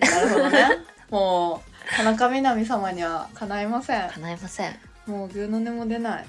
[0.00, 0.68] なるほどね。
[1.10, 4.08] もう田中みな実様にはかないません。
[4.10, 4.76] 叶いません。
[5.06, 6.26] もうグーの音も出ない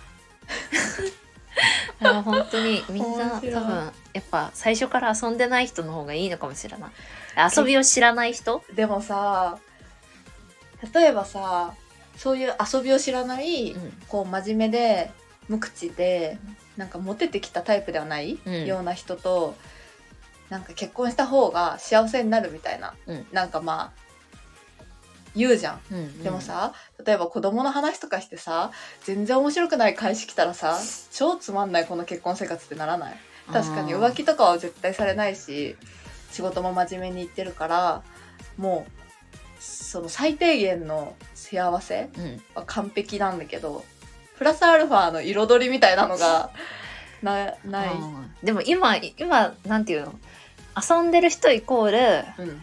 [2.01, 2.83] だから本当に。
[2.89, 6.89] みんな多分やっぱ最初から遊んでない人の方がいいのかもしれない。
[7.55, 8.63] 遊びを知らない人？
[8.75, 9.57] でもさ
[10.93, 11.73] 例えばさ
[12.17, 13.93] そういう遊びを知らない、うん。
[14.07, 15.11] こう真面目で
[15.47, 16.37] 無口で
[16.77, 18.65] なんかモテてきたタイプではない、うん。
[18.65, 19.55] ような人と
[20.49, 23.25] なんか結婚した方が幸せになるみたいな、うん。
[23.31, 24.08] なんかまあ
[25.39, 25.81] 言うじゃん。
[25.91, 26.73] うんでもさ、
[27.05, 28.71] 例えば子供の話とかしてさ
[29.03, 30.77] 全然面白くない返し来たらさ
[31.11, 33.15] 超つまんないこの結婚生活ってならない？
[33.51, 35.75] 確かに浮気とかは絶対されないし
[36.31, 38.03] 仕事も真面目に行ってるから
[38.57, 38.91] もう
[39.61, 42.41] その最低限の幸せうん。
[42.53, 43.83] は完璧なんだけど
[44.37, 46.51] プラスアルファの彩りみたいなのが
[47.23, 50.13] なない、うんでも今今なんていうの？
[50.81, 51.91] 遊んでる人イコー
[52.37, 52.61] ルうん。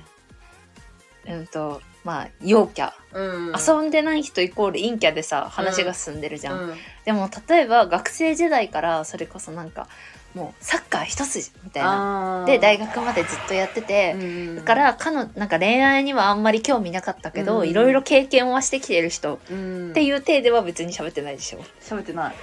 [1.28, 6.74] うんとまあ陽キャ、うん、遊んでない人イコール陰キャでさ話が進んでるじゃん、うん。
[7.04, 9.88] でも例えば学生時代からそれこそなんか
[10.34, 12.44] もうサッカー一筋みたいな。
[12.46, 19.40] で大学までずっとやってて、うんだからかのなんか恋愛にはあんまり興味なかったけど、うんいろいろ経験はしてきてる人。
[19.50, 19.90] うん。
[19.90, 21.58] っていう体では別に喋ってないでしょ。
[21.58, 22.34] っ喋ってない。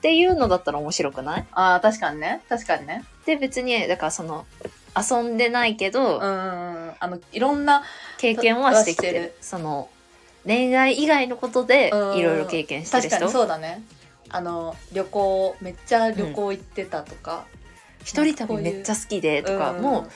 [0.00, 1.46] ていうのだったら面白くない？
[1.52, 2.40] あー確かにね。
[2.48, 3.04] 確かにね。
[3.26, 4.46] で別にだからその
[4.96, 7.82] 遊んでないけど、うんあのいろんな
[8.18, 9.34] 経験はしてきてる。
[9.40, 9.88] その
[10.46, 12.16] 恋愛以外のことでうん。
[12.18, 13.28] いろいろ経験してる人。
[13.28, 13.82] そうだね。
[14.30, 17.44] あの旅行めっちゃ旅行行ってたとか、
[18.04, 19.82] 一人旅めっちゃ好きでとか、うん。
[19.82, 20.10] もう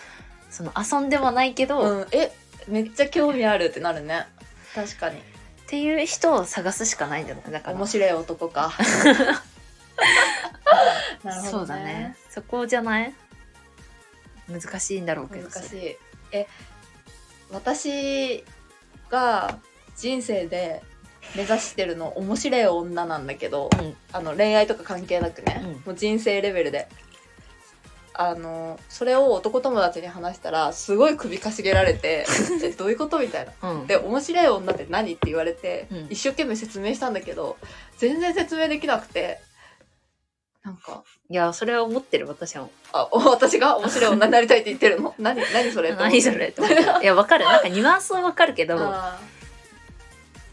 [0.51, 2.31] その遊んではないけど、っうん、え
[2.69, 4.27] めっちゃ興味あるってなるね。
[4.75, 5.21] 確かに。
[5.67, 7.51] ていう人を探すしかないんじゃない？
[7.51, 7.77] だから。
[7.77, 8.73] 面白い男か。
[11.25, 12.17] なるほど、ね、そうだね。
[12.31, 13.15] そこじゃない？
[14.49, 15.97] 難しいんだろうけど難しい。
[16.33, 16.47] え
[17.51, 18.45] 私
[19.11, 19.59] が
[19.97, 20.83] 人生で
[21.37, 23.95] 目指してるの面白い女なんだけど、うん。
[24.13, 25.71] あの恋愛とか関係なくね、うん。
[25.71, 26.89] もう人生レベルで。
[28.15, 32.27] あのそれを男友達に話したらすごい首かしげられて
[32.63, 33.71] えどういうことみたいな。
[33.71, 33.87] うん。
[33.87, 36.07] で面白い女って何って言われて、うん。
[36.11, 37.57] 一生懸命説明したんだけど
[37.97, 39.41] 全然説明できなくて
[40.65, 41.03] なんか。
[41.29, 42.69] いやそれは思ってる私は。
[42.93, 45.15] あお 私が面白い女になりたいって言ってるの？
[45.19, 45.95] 何何それ？
[45.95, 46.49] 何それ？
[46.49, 47.45] って思ったいやわかる。
[47.45, 49.19] なんかニュアンスはわかるけど あ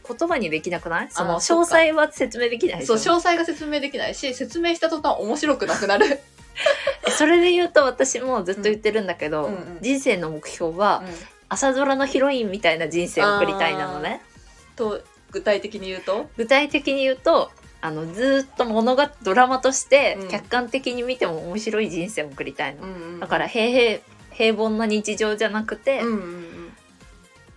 [0.07, 1.07] 言葉にできなくない？
[1.11, 6.19] その詳細は説明できないそう詳細が説明できないし説明した途端面白くなくなる、
[7.15, 9.77] それで言うと私もずっと言ってるんだけど、うんうんうん。
[9.81, 11.03] 人生の目標は、
[11.47, 14.21] 朝ドラのヒロインみたいな人生を送りたいなのね。
[14.75, 14.99] と
[15.31, 16.27] 具体的に言うと？
[16.37, 20.29] 具体的に言うとあのずーっと物がドラマとしてうん。
[20.29, 23.99] 客観的に見ても面白い人生を送りたいの、んだから平平
[24.31, 26.73] 平凡な日常じゃなくて、うんうんうん。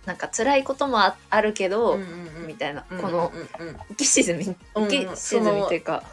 [0.05, 2.47] なんか辛いこともああるけど、うんうんうん。
[2.47, 3.75] みたいな、うんこのうんうん。
[3.75, 6.03] 浮き沈みうん浮き沈みっていうか、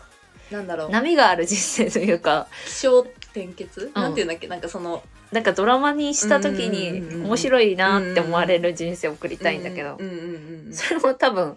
[0.51, 0.91] なんだろう。
[0.91, 4.49] 波がある人生というか気象転結、なんていうんだっけ？
[4.49, 9.97] なんかそのなんかドラマにした時うんうんうんうんに面白いなって思われる人生を送りたいんだけど。
[9.99, 10.75] うんうんうんうん。
[10.75, 11.57] それも多分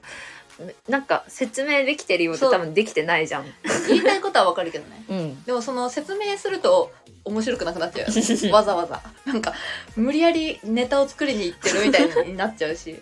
[0.87, 2.51] なんか説明できてるようでそう。
[2.51, 3.45] 多分できてないじゃん。
[3.87, 5.05] 言いたいことはわかるけどね。
[5.09, 5.43] うん。
[5.43, 6.91] でもその説明すると
[7.25, 8.13] 面白くなくなっちゃうよ。
[8.13, 9.01] ね わざわざ。
[9.25, 9.53] なんか
[9.95, 13.01] 無理やりネタを作りに行ってるみたいになっちゃうし。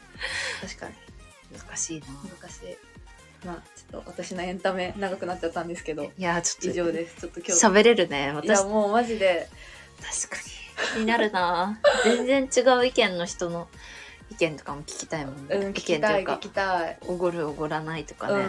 [0.61, 0.95] 確かに。
[1.57, 2.07] 難しいな。
[2.07, 2.77] 難しい。
[3.45, 6.03] まあちょっと私のエンタメ長くなっちゃったんですけど。
[6.03, 7.21] いやちょっと以上です。
[7.21, 7.65] ちょっと今日。
[7.65, 9.49] 喋れるねい私やもうマジで。
[10.01, 10.61] 確かに。
[10.95, 13.67] 気になるな全然違う意見の人の
[14.31, 16.97] 意見とかも聞きたいもんね、うん聞意見きたい聞というかきたい。
[17.05, 18.45] おごるおごらないとかね、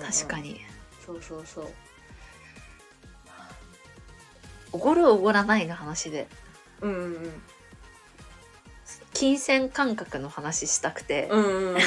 [0.00, 0.60] 確かに。
[1.04, 1.68] そうそうそう。
[4.72, 6.28] おごるおごらないの話で。
[6.80, 7.42] うんうんうん。
[9.12, 11.78] 金銭感覚の話したくて、うんう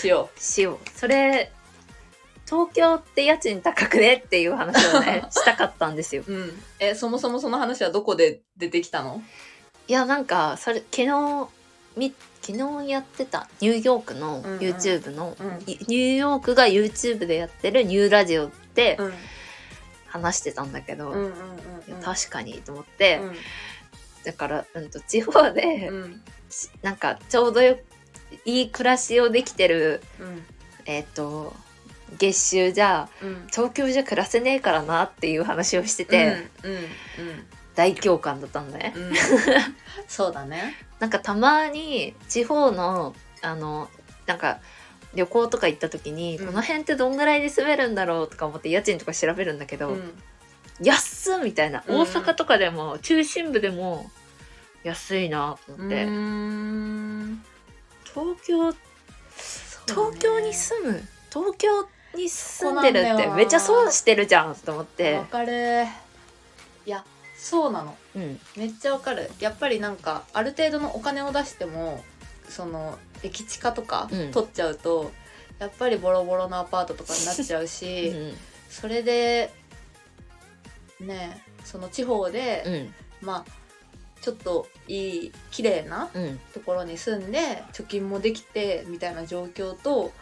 [0.00, 0.98] しよ しよう。
[0.98, 1.52] それ
[2.46, 6.24] 東京って家賃高くねっていう話をね したかったんですよ。
[6.26, 6.62] ううん。
[6.78, 9.22] えそもそもその話はどこで出てきたの？
[9.86, 11.08] いやなんかそれ昨日み
[12.40, 14.58] 昨日やってたニューヨークのうんうん。
[14.58, 15.46] YouTube の、うん。
[15.66, 19.12] いニューヨークが YouTube でやってるニューラジオってうん。
[20.06, 21.32] 話してたんだけど、うんうんうん
[21.86, 23.34] いや確かにと思って、うん。
[24.24, 26.22] だから、うん、と地方で、うん。
[26.48, 27.78] しなんかちょうどよ
[28.44, 30.42] いい暮らしをできてるうん。
[30.86, 31.54] えっ、と
[32.18, 33.46] 月収じゃうん。
[33.50, 36.72] 東京じゃ暮らせねえからなっていう話をしてて、うん。
[36.72, 36.80] うん。
[37.74, 38.92] 大共感だったんだね。
[38.94, 39.14] うんうん。
[40.06, 43.88] そうだねなんかたまに地方のあの
[44.26, 44.60] なんか
[45.14, 46.46] 旅行とか行った時に、うん。
[46.46, 50.12] この辺ってどんぐらいで住めるんだろうとか思って家賃とか調べるんだけど、うん。
[50.80, 52.00] 安っみたいなうん。
[52.00, 54.10] 大阪とかでも、中心部でも
[54.82, 57.44] 安いなと思って、うーん。
[58.04, 58.72] 東京
[59.86, 61.02] 東京に住む？
[61.30, 65.14] 東京に住んでるそうなんだよってめっちゃ損してるじゃんと思って。
[65.14, 65.84] わ、かる。
[66.86, 67.04] いや
[67.44, 67.94] そうなの。
[68.16, 69.30] うん、めっちゃわかる。
[69.38, 72.02] やっぱりなんかある程度のお金を出しても
[72.48, 74.30] その駅地下とかうん。
[74.30, 75.12] 取っちゃうと、
[75.58, 78.34] やっぱりボロボロのアパートとかになっちゃううし、 ん。
[78.70, 79.52] それで
[81.00, 82.94] ねその地方で、うん。
[83.26, 83.52] まあ
[84.22, 86.38] ちょっといい綺麗なうん。
[86.54, 90.12] ところに住んで貯金もできてみたいな状況と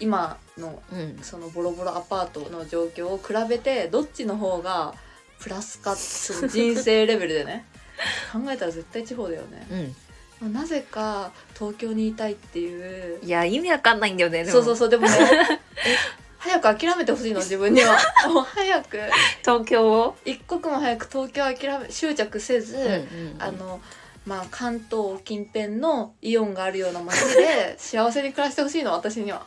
[0.00, 1.18] 今のうん。
[1.20, 4.94] そのボロボロアパートの状況を比べてどっちの方が
[5.42, 7.64] プラスかその人生レベルでね。
[8.32, 9.94] 考えたら絶対地方だよね。
[10.40, 10.52] うん。
[10.52, 13.18] なぜか東京にいたいっていう。
[13.22, 15.12] いや意味わかんないんだよねそうそうそうでもね
[15.86, 15.96] え
[16.38, 17.96] 早く諦めてほしいの自分には。
[18.28, 19.00] もう早く。
[19.42, 23.36] 東京を、一刻も早く東京諦め執着せず、うんうん。
[23.38, 23.80] あの
[24.26, 29.44] まあ関東近辺のイオンがあるような街で幸せに暮らしてほしいの私には。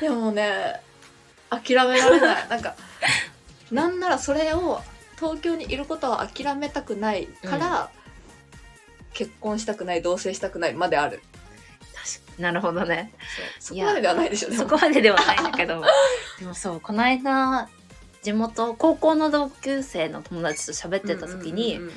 [0.00, 0.80] でもね
[1.50, 2.48] 諦められない。
[2.48, 2.74] なんか
[3.70, 4.80] なんならそれを
[5.16, 7.90] 東京にいることは諦めたくないから、
[9.12, 11.22] 結婚したくない同棲したくないまである。
[12.38, 13.12] なるほどね。
[13.58, 14.62] そこまでではないでしょでも。
[14.64, 15.82] そこまでではないんだけど。
[16.38, 17.68] でもそうこの間
[18.22, 21.92] 地元高校の同級生の友達と喋ってた時に、うんうん。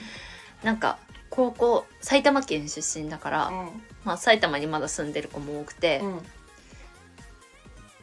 [0.64, 0.98] なんか
[1.30, 3.84] 高校埼玉県出身だから、うん。
[4.06, 6.26] まあ、埼玉にまだ住んでる子も多くて、うん。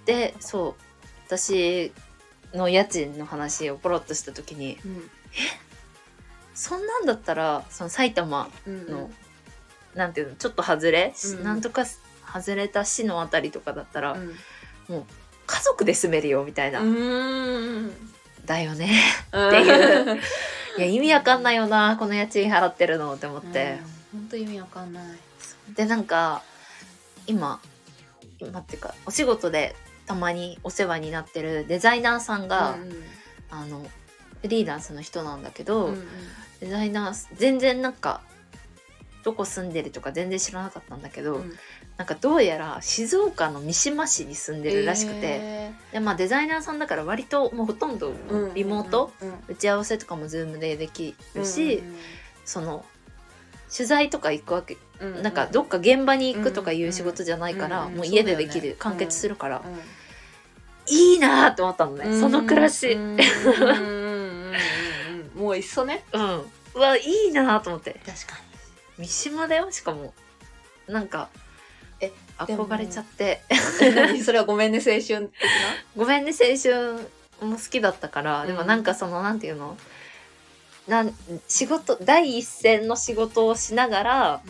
[0.04, 0.82] でそう
[1.26, 1.92] 私
[2.56, 5.10] の家賃の話をポロッとした時にうん。
[6.54, 9.10] そんなんだったらその埼玉うんの、
[9.94, 11.44] なんていうのちょっと外れ、うん。
[11.44, 11.84] なんとか
[12.32, 14.34] 外れた市のあたりとかだったら、うん。
[15.46, 17.92] 家族で住めるよみたいな、うん。
[18.44, 18.90] だよね。
[19.28, 20.20] っていう。
[20.78, 23.78] いや意味わかんないよなこの家賃払ってるのって思って、
[24.12, 25.04] 本当意味わかんない。
[25.74, 26.42] でなんか
[27.26, 27.60] 今
[28.38, 29.74] 今っていうかお仕事で
[30.06, 32.92] たまにお世話になってるデザイナーさんが、うん
[33.48, 33.86] あの
[34.42, 36.06] フリーランスの人なんだけど、うんうん。
[36.60, 38.20] デザイナー全然なんか
[39.24, 41.52] どこ住んでるとか全然知らなかったんだけど、うん。
[41.96, 49.34] なんかどうやら静岡の三島市に住んでるらしくて、へでまあデザイナーさんだから割ともうほとんどーリモート、うんうん。
[49.48, 51.96] 打ち合わせとかもズームでできるし、うん
[52.44, 52.84] その
[53.74, 55.22] 取材とか行くわけ、うんうん。
[55.22, 59.78] なんかどっか現場に行くとかいう仕事じゃないから、うんうんもう家でできる、ね完結するから、うん
[60.88, 63.16] いいなーって思ったのね、その暮らし、ううん。
[63.16, 63.26] んうん。
[63.26, 63.70] うん。
[63.70, 64.56] うん。
[65.34, 65.40] うん。
[65.40, 66.04] もういっそね。
[66.12, 68.00] うわいいなーと思って。
[68.06, 68.38] 確か
[68.98, 70.14] 三島だよしかも。
[70.86, 71.28] なんか
[72.00, 73.42] え憧れちゃって。
[74.24, 75.30] それはごめんね青春的
[75.96, 77.10] ごめんね青春
[77.40, 78.46] も好きだったから、うん。
[78.46, 79.76] でもなんかそのなんていうの？
[80.86, 81.12] なん
[81.48, 84.40] 仕事第一線の仕事をしながらな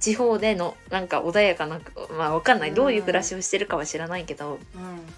[0.00, 1.78] 地方でのなんか穏やかな
[2.16, 2.74] まあわかんない、うん。
[2.74, 4.58] どういう暮らしをしてるかは知らないけど。
[4.74, 5.14] うん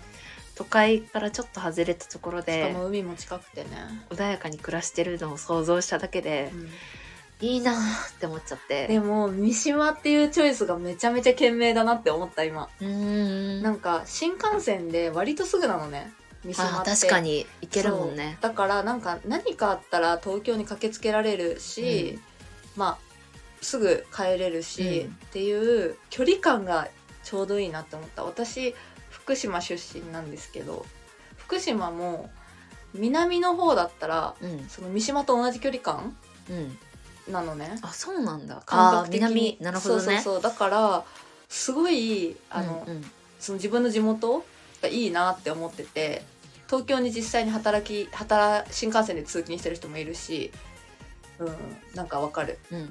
[0.56, 3.68] 都会からちょっと外れたところしかでも海も近くてね、
[4.10, 6.50] 穏やかに暮らしてるのを想像しただけで、
[7.42, 8.86] いいなーって思っちゃって。
[8.86, 12.70] でも三島っていうチョイスがめちゃめちゃ賢明だなって思った今。
[12.80, 13.62] うーん。
[13.62, 16.10] なんか新幹線で割とすぐなのね。
[16.42, 16.90] 三島あって。
[16.92, 18.38] 確かに行けるもんね。
[18.40, 22.18] だからなんか何かあったら東京に駆けつけられるし、
[22.76, 22.98] まあ
[23.60, 25.12] すぐ帰れるし、うん。
[25.12, 26.88] っていう距離感が
[27.22, 28.24] ちょうどいいなって思った。
[28.24, 28.74] 私
[29.26, 30.86] 福島出身なんですけど
[31.36, 32.30] 福島も
[32.94, 34.68] 南の方だったらうん。
[34.68, 36.16] その三島と同じ距離感
[36.48, 36.78] うん。
[37.32, 37.76] なのね。
[37.82, 38.62] あそうなんだ。
[38.64, 39.28] 感覚的に。
[39.28, 39.58] 南。
[39.60, 40.02] なるほどね。
[40.02, 40.42] そうそうそう。
[40.42, 41.04] だから
[41.48, 43.10] すごいあの、うんうん。
[43.40, 44.44] その自分の地元
[44.80, 46.22] がいいなって思ってて
[46.66, 50.52] 東京に実際に働き働新幹線で通勤してる人もいるし、
[51.40, 51.56] うん、
[51.96, 52.86] なんかわかる、うんうん。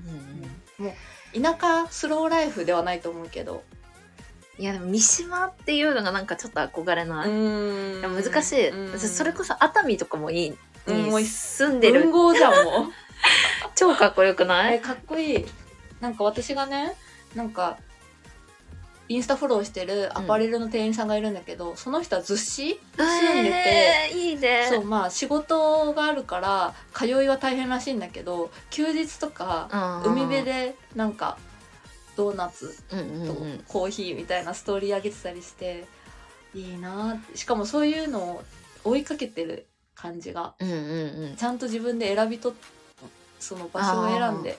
[0.79, 0.85] うん。
[0.87, 0.93] も
[1.33, 3.63] う田舎スローライフではないと思うけど
[4.57, 10.53] いやでも三島っていうのがなんかちょっと憧れない、難しい、それこそ熱海とかもいい、
[10.87, 12.03] に住んでる。
[12.03, 12.65] 文豪じゃん。
[12.65, 12.91] も う
[13.75, 14.75] 超かっこよくない？
[14.75, 15.45] えかっこいい。
[15.99, 16.95] なんか私がね
[17.35, 17.77] なんか
[19.09, 24.67] インスタフォローしてるアパレルの店員さんがいるんだけど、その人はずっし住んでて、えーいいね。
[24.69, 30.13] そうまあ仕事があるから通いは大変らしいんだけど休日とかうん。
[30.13, 31.37] 海辺でなんか
[32.15, 33.63] ドーナツうんうんとうん。
[33.67, 35.85] コーヒーみたいなストーリー上げてたりして
[36.53, 38.43] いいなしかもそういうのを
[38.83, 40.55] 追いかけてる感じが。
[40.59, 41.35] うんうんうん。
[41.35, 42.53] ちゃんと自分で選びと
[43.39, 44.57] その場所を選んで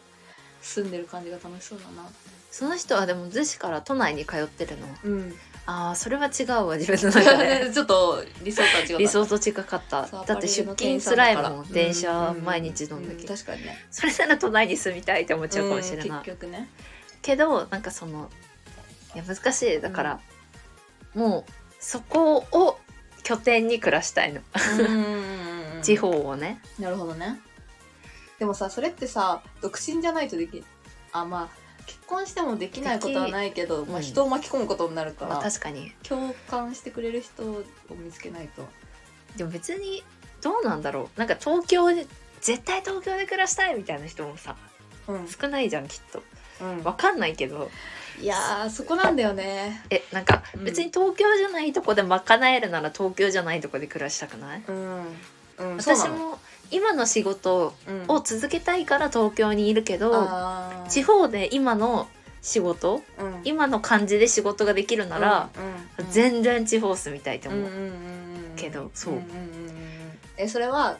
[0.62, 2.08] 住んでる感じが楽しそうだな
[2.50, 4.86] その人はでも逗子から都内に通ってるの。
[5.04, 5.34] うん。
[5.68, 7.70] ああそれは違うわ自分の中で。
[7.74, 10.06] ちょっと理想とは違う理想と近かった。
[10.06, 13.86] だって出勤つらいもん電車毎日乗んだけど確かにね。
[13.90, 16.68] それなら都内に住みたいって思っちゃうかもしれない、うん結局ね
[17.26, 18.30] けどなんかその
[19.14, 19.80] いや難しい。
[19.80, 20.20] だから、
[21.14, 22.78] もうそこを
[23.24, 24.42] 拠点に暮らしたいの。
[25.76, 25.82] うん。
[25.82, 26.60] 地方をね。
[26.78, 27.40] なるほどね。
[28.38, 30.62] でもさそれってさ独身じゃないとでき
[31.12, 31.48] あまあ
[31.86, 34.02] 結婚してもできないことはないけど、まあ、うん。
[34.02, 35.92] 人を巻き込むことになるから、まあ確かに。
[36.02, 38.68] 共感してくれる人を見つけないと。
[39.36, 40.04] でも別に
[40.42, 41.18] どうなんだろう。
[41.18, 42.06] なんか東京で
[42.42, 44.56] 絶対東京で暮らしたいみたいな人もさ
[45.08, 46.18] うん、少ないじゃんきっと。
[46.18, 46.35] うん
[46.84, 47.70] わかんないけど。
[48.20, 49.82] いやーそこなんだよね。
[49.90, 50.64] えなんかうん。
[50.64, 54.62] 別に東京じゃないとこで賄えるなら東京じゃないとこで暮らしたくない？
[54.66, 55.06] うん、
[55.58, 56.14] うん、そうなの。
[56.14, 56.38] 私も
[56.70, 58.04] 今の仕事うん。
[58.08, 60.88] を続けたいから東京にいるけど、あー。
[60.88, 62.08] 地方で今の
[62.40, 63.40] 仕事うん。
[63.44, 67.92] 今の感じで仕事ができるなら、うんうん全然地方住みたいと思う、うんうんうんうん。
[68.56, 69.14] けどそう。
[69.14, 69.26] んんんん。
[70.38, 70.98] えそれは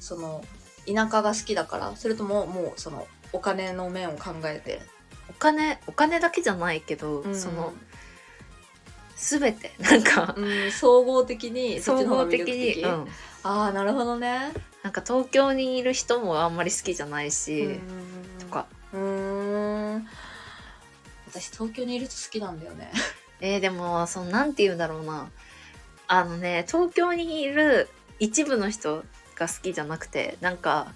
[0.00, 0.44] その
[0.86, 4.80] 田舎が好きだからそれとももうそのお金の面を考えて、
[5.28, 7.34] お金お金だけじゃないけど、うん。
[7.34, 7.72] その
[9.16, 9.72] 全て。
[9.78, 13.06] なんか、うん、総合的に総合的に、うん、
[13.42, 14.52] ああなるほどね。
[14.82, 17.80] なんか東京にいる人もあんまり好きじゃないし、
[18.38, 18.66] とか。
[18.92, 20.06] うーん。
[21.26, 22.90] 私東京にいると好きなんだよね。
[23.40, 25.30] えーでもそのなんて言うんだろうな。
[26.06, 29.04] あのね東京にいる一部の人
[29.36, 30.94] が好きじゃなくてなんか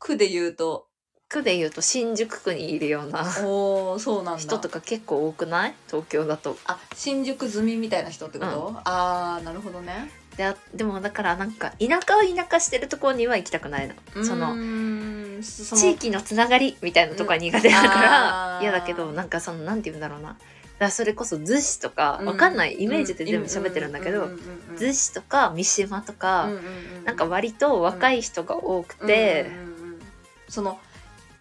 [0.00, 0.87] 区で言うと
[1.28, 4.40] 区で言うと新宿区にいるようなおおそうなんだ。
[4.40, 5.74] 人とか結構多くない？
[5.86, 6.56] 東京だと。
[6.64, 10.10] あ新宿済みみたいな人ってこと、ああなるほどね。
[10.36, 13.94] であでもだからなんか田舎は田舎してるところには行きたくないの。
[14.22, 14.56] その
[15.42, 18.58] 地域のつながりみたいなとこは苦手だから。
[18.62, 20.38] 嫌だけどなんかそのなんて言うんだろうな。
[20.78, 24.30] だそれこそ逗子とかわかんないイメージで全部喋ってるんだけど
[24.78, 26.48] 逗子とか三島とか
[27.04, 29.98] なんか割と若い人が多くてうんうんうんうん。
[30.48, 30.78] その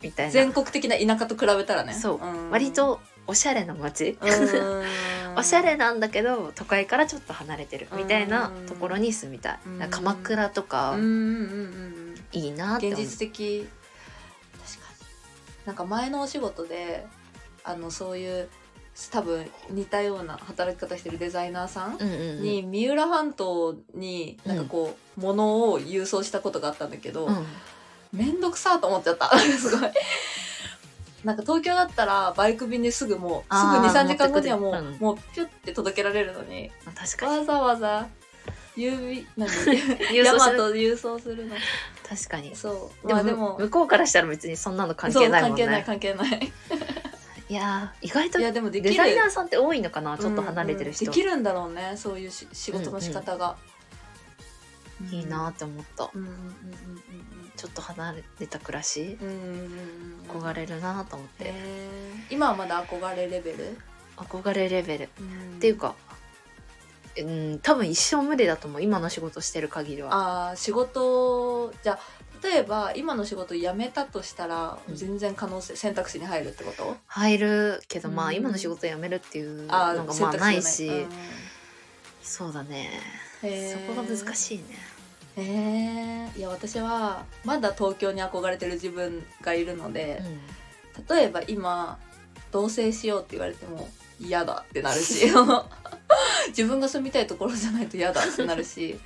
[0.01, 0.31] みたいな。
[0.31, 1.93] 全国的な田舎と比べたらね。
[1.93, 2.25] そう。
[2.25, 2.49] ん。
[2.49, 4.17] 割とおしゃれな街。
[5.35, 7.87] おしゃれなんだけど都会からちょっと離れてる。
[7.93, 9.59] みたいなところに住みたい。
[9.89, 12.15] 鎌倉とかうんうんうんうん。
[12.31, 13.67] いいなって現実的。
[14.65, 15.67] 確かに。
[15.67, 17.05] なんか前のお仕事で
[17.63, 18.49] あのそういう
[19.11, 22.41] 多分似たような働き方してるデザイナーさんうんうんうん。
[22.41, 27.45] に三浦半島になんかこう、物を郵送したことがあったんだけど、うん
[28.14, 29.30] めんどくさーと思っちゃった。
[29.38, 29.91] すごい。
[31.24, 37.39] なんか東京だったらバイク便ですぐもうすぐあー23時間後にはもう、うんもうピュッて届けられるのにまあ確かに。
[37.39, 38.08] わざわざ
[38.78, 39.49] 郵便何？
[39.51, 40.24] 郵送する。
[40.24, 41.55] ヤマト郵送するの。
[42.08, 42.55] 確かに。
[42.55, 43.08] そう。
[43.08, 45.66] でも,、まあでも向こうからしたら別にそんなの関係ないもんね。
[45.84, 46.53] 関係ない関係ない。
[47.49, 53.55] いやー意外といやでもデザイナーさんって多いのかなちょっと離れてる人、うんうんできるんだろうねそういうし仕事の仕方が、
[55.12, 56.10] いいなって思った。
[56.14, 59.28] うんうんうんちょっと離れた暮らしうん。
[59.28, 61.53] うんうんうんうん憧れるなと思って。
[62.30, 63.78] 今はまだ憧れレベル、
[64.18, 65.03] 憧れレベル。
[65.03, 65.10] っっ
[65.60, 65.95] ていうか
[67.20, 68.82] うん、多分一生無理だと思う。
[68.82, 70.49] 今の仕事してる限りは。
[70.49, 71.99] あー仕事じゃあ
[72.43, 74.95] 例えば今の仕事辞めたとしたら、うん。
[74.95, 76.95] 全然可能性選択肢に入るってこと？
[77.08, 78.36] 入るけどまあうん。
[78.36, 81.08] 今の仕事辞めるっていうのあがまあないし、うん。
[82.22, 82.91] そうだね。
[83.41, 84.64] そこが難しいね
[85.38, 86.38] えー。
[86.38, 90.21] いや私はまだ東京に憧れてる自分がいるので、
[91.07, 91.97] う例えば今
[92.51, 95.27] 同棲しようって言われても嫌だってなるし
[96.49, 98.99] 自分が住みたいところじゃないと嫌だってなるし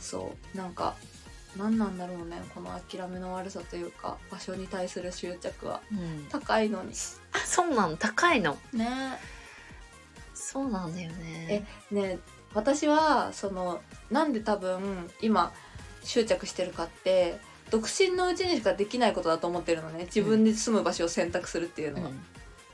[0.00, 0.56] そう。
[0.56, 0.94] なんか
[1.56, 5.80] 何なんだろうねこの諦めの悪さというか場所に対する執着は。
[5.92, 6.26] んうん。
[6.28, 6.92] 高いのに。
[7.32, 8.58] あ そうなの高いの。
[8.72, 9.18] ね。
[10.34, 11.66] そうなんだよね。
[11.90, 12.18] ね
[12.56, 13.80] 私はその
[14.10, 15.52] なんで多分今
[16.02, 17.38] 執着してるかって
[17.70, 20.04] 独身のうちにしかできないことだと思ってるのね。
[20.06, 22.10] 自分で住む場所を選択するっていうのは。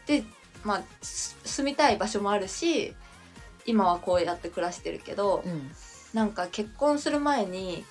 [0.06, 0.24] で
[0.64, 2.94] まあす住みたい場所もあるし
[3.66, 5.70] 今はこうやって暮らしてるけど、うん、うん
[6.12, 7.84] なんか結婚する前に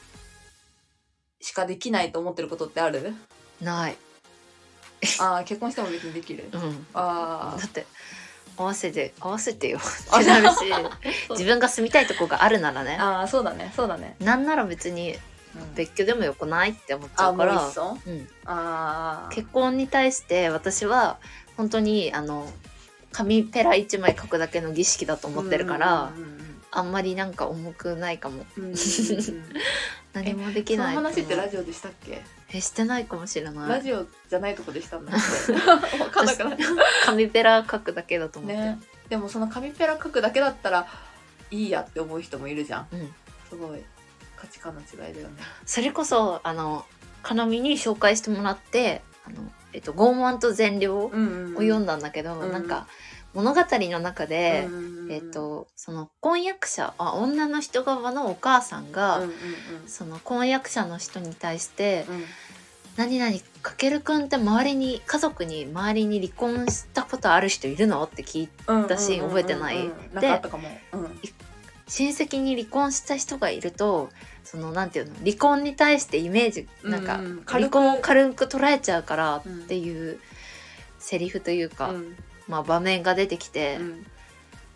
[1.41, 3.15] しかできないと思ってることってある？
[3.59, 3.97] ない、
[5.19, 7.87] ああ結婚しても別にできる、うん、あだって
[8.57, 9.79] 合わせて合わせてよ。
[10.11, 10.55] あってなるし
[11.31, 12.97] 自分が住みたいとこがあるならね。
[12.99, 13.71] ああそうだね。
[13.75, 15.15] そうだね、なんなら別に
[15.55, 15.75] うん。
[15.75, 17.55] 別居でもよくないって思っちゃううから。
[17.55, 17.59] うん、
[18.45, 21.17] ああ結婚に対して私は
[21.57, 22.47] 本当にあの
[23.11, 26.11] 紙ペラ1枚書くだけの儀式だと思ってるから、
[26.71, 28.45] あんまりなんか重くないかも。
[28.57, 28.75] うんうんうん
[30.13, 32.21] 何もできそのないと思う話ってラジオでしたっけ、
[32.53, 33.69] えしてないかもしれない。
[33.69, 35.11] ラジオじゃないとこでしたん だ
[36.11, 36.57] かんなくなっ
[37.05, 38.79] 紙ペラ書くだけだと思って、ね。
[39.09, 40.87] でもその紙ペラ書くだけだったら
[41.49, 42.87] いいやって思う人もいるじゃん。
[42.91, 43.13] うん、
[43.49, 43.83] すごい
[44.35, 45.43] 価値観の違いだよね。
[45.65, 46.85] それこそあの
[47.23, 52.51] かなみに紹介してもらってあの、えっと、傲慢と善良をうん読んだんだけど、うん。
[52.51, 52.87] なんか
[53.33, 59.33] 物語の中で、うんえっとその婚約者あ女の人側のお母さんが、うんうん
[59.87, 62.15] その婚約者の人に対してうん。
[62.15, 62.23] うん
[62.97, 69.91] 「何々かけるくんって周りに家族に周りに離婚したことある人いるの?」って聞いてうん私覚えてないうんうん。
[69.91, 70.67] うんなんかあったかも。
[70.91, 71.19] うん。
[71.87, 74.09] 親戚に離婚した人がいると
[74.43, 75.15] そのなんていうの？
[75.19, 77.43] 離婚に対してイメージなんか、うんうん。
[77.45, 80.19] 離婚を軽く捉えちゃうからっていう
[80.99, 82.17] セリフというか、うん
[82.51, 84.05] まあ、場面が出てきて、うん。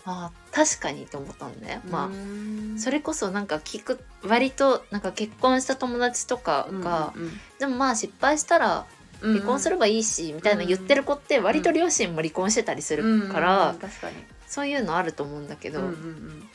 [0.08, 1.82] あー確かにと思ったんだよ。
[1.90, 2.76] まあうん。
[2.78, 8.86] それこそなんか聞く割となんか結婚した友達とかが、うんうんでもまあ失敗したら
[9.22, 14.16] うん離婚すればいいし、みたいな言ってる子って割と両親も離婚してたりするから、うん確かに。
[14.48, 16.50] そういうのあると思うんだけど、うんうん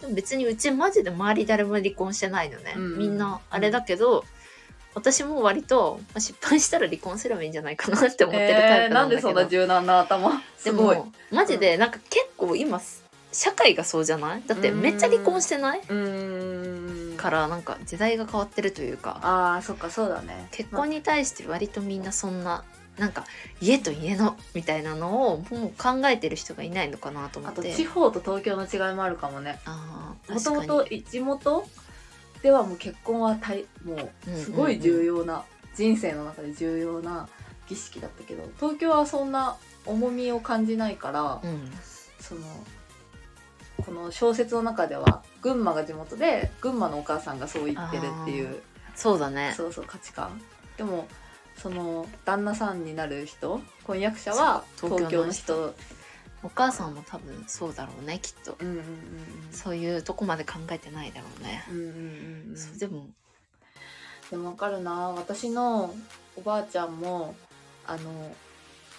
[0.00, 2.98] でも別にうちマジで周り誰も離婚してないのね、うん。
[2.98, 4.24] みんなあれだけど、
[4.94, 10.42] 私も割とまあ失敗したら離婚すればいいんじゃないかなって思ってるタイえーなんんでプなだけど、そんな柔軟な頭？
[10.56, 10.96] すでごい。
[10.96, 12.80] もマジでなんか結構今
[13.32, 14.42] 社会がそうじゃない？
[14.46, 15.80] だってめっちゃ離婚してない？
[15.88, 17.16] うん。
[17.16, 19.18] からなんか時代が変わってるというか。
[19.22, 20.48] ああそっかそうだね。
[20.52, 22.64] 結婚に対して割とみんなそんな
[22.98, 23.24] なんか
[23.60, 29.58] 家と家のみたいなのをもう考えてる人がいないのかなと思あとって地方と東京の違いもあるかもね。
[29.64, 31.66] あーもともと地元？
[32.44, 37.26] ではもう結婚は大もうすごい重要な、人生の中で重要な
[37.66, 41.70] 儀式だったけど東京はそんな重みを感じないから、にうん。
[42.20, 42.42] その
[43.84, 48.62] この小説の中では群馬が地元で群馬のお母さんがそう言ってるっていう
[48.94, 49.54] そうだね。
[49.56, 50.38] そうそう価値観。
[50.76, 51.08] でも
[51.56, 55.74] その旦那さんになる人婚約者は東京の人
[56.44, 58.56] お母さんも多分そうだろうねきっと。
[58.60, 58.84] うんうんうん
[59.50, 61.90] そういうとこまで考えてないだろうね、うんうんうん
[62.50, 62.56] うん。
[62.56, 63.06] そうでも。
[64.30, 65.10] でも分かるな。
[65.10, 65.94] 私の
[66.36, 67.34] おばあちゃんも
[67.86, 68.34] あの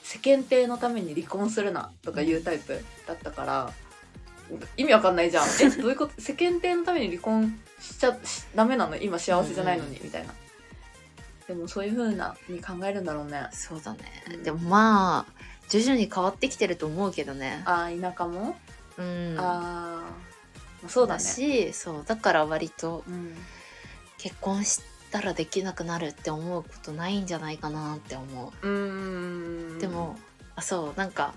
[0.03, 3.73] 世間体のために離婚するなとかいうタイプだったから、
[4.77, 5.45] 意味わかんないじゃん。
[5.61, 6.21] えどういうこと？
[6.21, 8.95] 世間体のために離婚しちゃしダメなの？
[8.95, 10.33] 今幸せじゃないのに、みたいな。
[11.47, 13.47] でもそういう風なに考えるんだろうね。
[13.51, 14.43] そうだね、うん。
[14.43, 15.33] でもまあ
[15.70, 17.61] 徐々に変わってきてると思うけどね。
[17.66, 18.55] あー田舎も、
[18.97, 19.36] うん。
[19.39, 20.03] あ
[20.84, 21.20] あそうだね。
[21.20, 23.36] しそうだから割とうん。
[24.18, 28.66] 結婚したらできなくなるって思うことないんじゃないかなって思う。
[28.66, 29.80] ーうん。
[29.80, 30.18] でも、
[30.55, 31.34] あそうなんか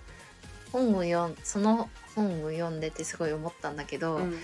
[0.73, 4.39] 本を読んその本を読んでてすごい思ったんだけど、うん。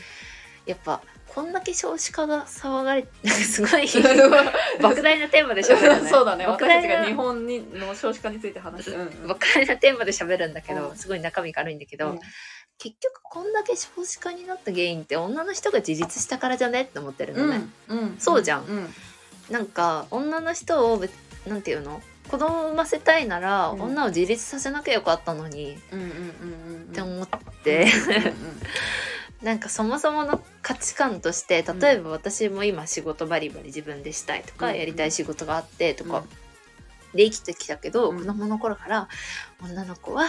[0.67, 1.03] やっぱ
[1.35, 3.83] こんだけ少子化が騒がれ すごい
[4.79, 6.07] 莫大なテーマで喋るよね。
[6.11, 6.47] そうだね。
[6.47, 9.09] 莫私た大なちが日本にの少子化について話す、うんうん。
[9.33, 10.97] 莫大なテーマで喋るんだけど、うん。
[10.97, 12.21] すごい中身軽いんだけど、うん。
[12.79, 18.17] 結局こんだけ少子化になった原因って女の人が自立したからじゃねって思ってるのね、うんうん。
[18.21, 18.65] そうじゃん。
[18.65, 18.95] うん。
[19.51, 21.13] なんか女の人を別
[21.47, 23.81] なんていうの子供産ませたいなら、うん。
[23.83, 27.29] 女を自立させなきゃよかったのにうんうんうんうんって思っ
[27.65, 27.89] て、
[29.45, 34.77] なんかそもそもの価値観として例えば私も今仕事バリバリ自分でしたいとか、うん。
[34.77, 37.17] やりたい仕事があってとか、うん。
[37.17, 38.19] で生きてきたけど、うん。
[38.21, 39.09] 子供の頃から
[39.63, 40.25] 女の子は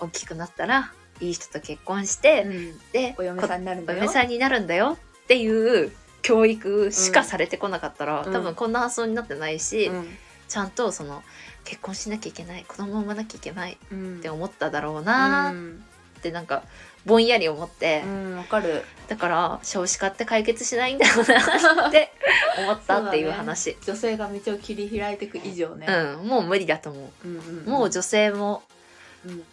[0.00, 2.78] 大きくなったらいい人と結婚して、うん。
[2.92, 4.00] でお嫁さんになるんだよ。
[4.00, 4.98] お嫁さんになるんだよ。
[5.24, 5.92] っていう
[6.22, 8.32] 教育しかされてこなかったら、うん。
[8.32, 10.08] 多分こんな発想になってないし、うん。
[10.48, 11.22] ちゃんとその
[11.62, 14.16] 結婚しなきゃいけない子供産まなきゃいけないうん。
[14.18, 16.64] って思っただろうなってなんか
[17.06, 18.84] ぼんやり思って、うんわかる。
[19.08, 22.10] だから少子化って解決しないんだろうなって
[22.58, 23.76] 思ったっていう話。
[23.86, 25.86] 女性が道を切り開いていく以上ね。
[25.88, 26.26] うん。
[26.26, 27.64] もう無理だと思う、うんうん。
[27.64, 28.62] もう女性も
[29.24, 29.44] うん。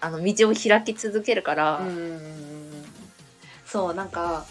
[0.00, 2.86] あの道を開き続けるから、うんうんうんうん。
[3.66, 4.46] そうなんか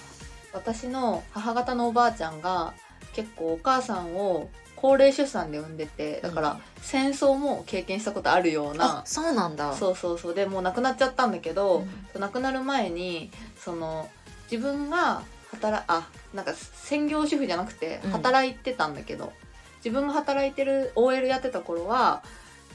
[0.51, 2.73] 私の母方のおばあちゃんが
[3.13, 9.73] 結構お母さんを高齢出産で産んでてだからうん戦争も経験したことあるようあな、そうなんだ。
[9.73, 10.33] そうそうそう。
[10.35, 11.83] でもう亡くなっちゃったんだけど、
[12.15, 12.21] うん。
[12.21, 14.07] 亡くなる前にその
[14.51, 18.11] 自分が働あなんか専業主婦じゃなくてうん。
[18.11, 19.33] 働いてたんだけど、
[19.77, 22.21] 自分が働いてる OL やってた頃は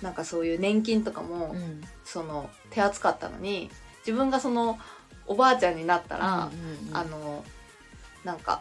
[0.02, 1.80] なんかそういう年金とかも、うん。
[2.04, 3.70] その手厚かったのに
[4.00, 4.76] 自分がその
[5.28, 6.96] おばあちゃんになったら、うんうんうん。
[6.96, 7.44] あの
[8.24, 8.60] なんか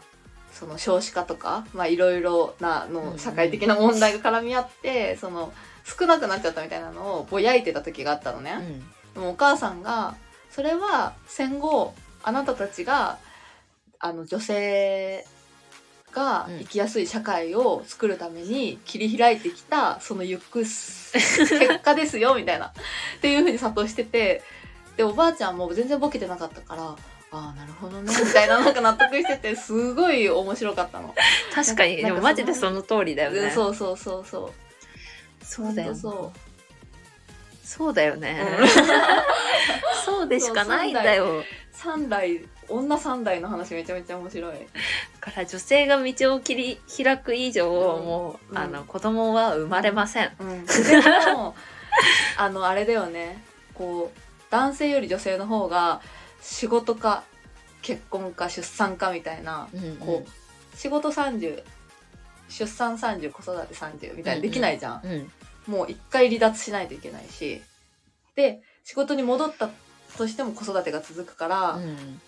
[0.59, 3.11] その少子化とかまあいろいろなうんうん。
[3.13, 5.53] の社会的な問題が絡み合って、その
[5.85, 8.57] 少なくなっちゃったみたいなのをぼやいてた時があったのね。
[8.59, 8.79] うん。
[9.13, 10.15] でもお母さんが
[10.51, 11.93] それは戦後
[12.23, 13.17] あなたたちが
[13.99, 15.25] あの女性
[16.11, 22.67] が生きやすい社会を作るために切り開いてきたそのゆくす結果ですよみたいな。
[22.67, 22.71] っ
[23.21, 24.43] ていうふうに諭してて
[24.97, 26.95] でおばあちゃんも全然ボケてなかったから
[27.31, 28.11] ああなるほどね。
[28.11, 31.13] みたいななんか納得しててすごい面白かったの。
[31.53, 33.39] 確かにでもマジでその通りだよね。
[33.39, 34.51] うんそうそうそうそ
[35.41, 35.45] う。
[35.45, 36.39] そうだよそう。
[37.63, 38.67] そうだよね、うん。
[40.03, 41.43] そうでしかないんだよ。
[41.71, 44.53] 三代女三代の話めちゃめちゃ面白い。
[44.53, 44.59] だ
[45.19, 48.05] から女性が道を切り開く以上、うん。
[48.05, 48.57] もう、うん。
[48.57, 50.73] あの子供は生まれません、うん、で
[51.33, 51.55] も
[52.37, 53.43] あのあれだよね。
[53.75, 54.19] こう
[54.49, 56.01] 男性より女性の方が
[56.41, 57.23] 仕事か
[57.81, 59.95] 結婚か出産かみたいな、うんうん。
[59.97, 61.63] こう仕事30
[62.49, 65.73] 出産30子育て30みたいなできないじゃん、うん。
[65.73, 67.61] もう一回離脱しないといけないし。
[68.35, 69.69] で仕事に戻った
[70.17, 72.21] としても子育てが続くから、うん。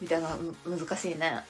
[0.00, 1.44] みたいなむ難しいね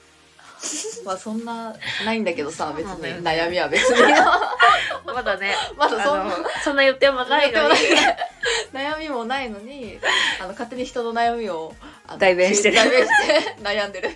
[1.05, 1.75] まあそんな
[2.05, 4.01] ないんだけどさ別に悩みは別に。
[5.05, 5.55] まだね。
[5.77, 7.75] まだそんなそんな予定もないのに。
[8.73, 9.99] 悩みもないのに
[10.39, 11.73] あの勝手に人の悩みを
[12.17, 12.75] 代弁してる。
[12.75, 14.09] 代弁して悩んでる。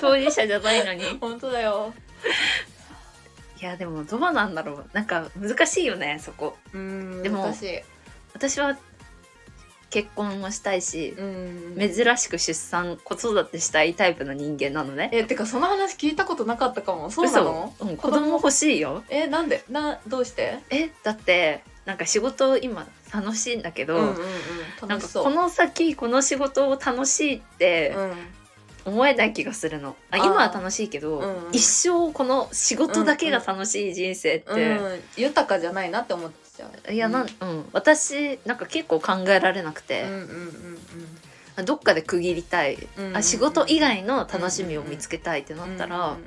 [0.00, 1.02] 当事者じゃないのに。
[1.04, 1.94] い本当だよ。
[3.66, 4.86] やでもどうなんだろう。
[4.92, 6.56] なんか難しいよねそこ。
[6.72, 7.52] うんでも
[8.34, 8.76] 私は
[9.90, 11.76] 結婚もしたいし、うん。
[11.78, 15.10] 珍しく出産子育てしたいタイプの人間なのね。
[15.12, 17.10] えてかその話聞いたことなかったかも。
[17.10, 17.72] そうなの？
[17.78, 19.04] 嘘、うん、子供欲しいよ。
[19.08, 19.64] えなんで？
[19.70, 20.58] などうして？
[20.70, 24.08] えだってなんか仕事今楽しいんだけど、うんうん
[24.82, 24.88] うん。
[24.88, 28.12] なんかこの先この仕事を楽しいってうん。
[28.86, 31.46] 思えない気がするの、あ今は楽しいけど、うん。
[31.46, 40.78] うん一生この仕事だけが楽しい人生って、うん、豊かじゃないなって思っちゃういやなん、うん、私なんか結構考えられなくてうん、うんうん
[41.64, 46.18] どっかで区切りたい、うんうんあ仕事以外の楽しみを見つけたいってなったら、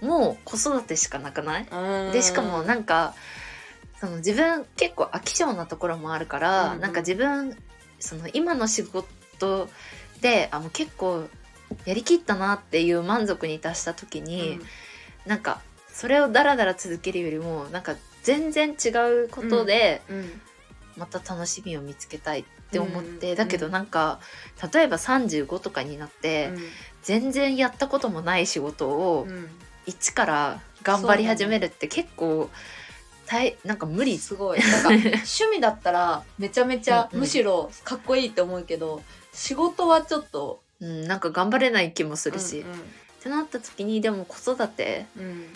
[0.00, 3.14] もう子育てしかなくない、うんうんでしかもなんか
[4.00, 6.80] その自分結構飽き性なところもあるから、うんうん。
[6.80, 7.56] なんか自分
[8.00, 9.68] その今の仕事
[10.20, 11.28] であもう結構
[11.84, 14.58] やりきったなっていう満足に達した時に、
[15.26, 15.60] なんか
[15.92, 17.94] それをダラダラ続けるよりもなんか
[18.26, 18.88] 全然違
[19.24, 20.16] うことでうん。
[20.16, 20.40] うん。
[20.96, 23.36] また楽しみを見つけたいって思って、うん。
[23.36, 24.18] だけどなんか
[24.72, 26.50] 例えば35とかになって、
[27.02, 29.48] 全然やったこともない仕事をうん。
[29.86, 32.50] 一から頑張り始めるって結構
[33.26, 34.18] 大なんか無理。
[34.18, 34.58] すごい。
[34.58, 37.20] なんか 趣味だったらめちゃめちゃうんうん。
[37.20, 42.72] むしろかっこいいって思うけど仕事はちょっとうん、なんか頑張れない気もするし、うん。
[42.72, 42.76] っ
[43.22, 45.46] てなった時にでも子育てうん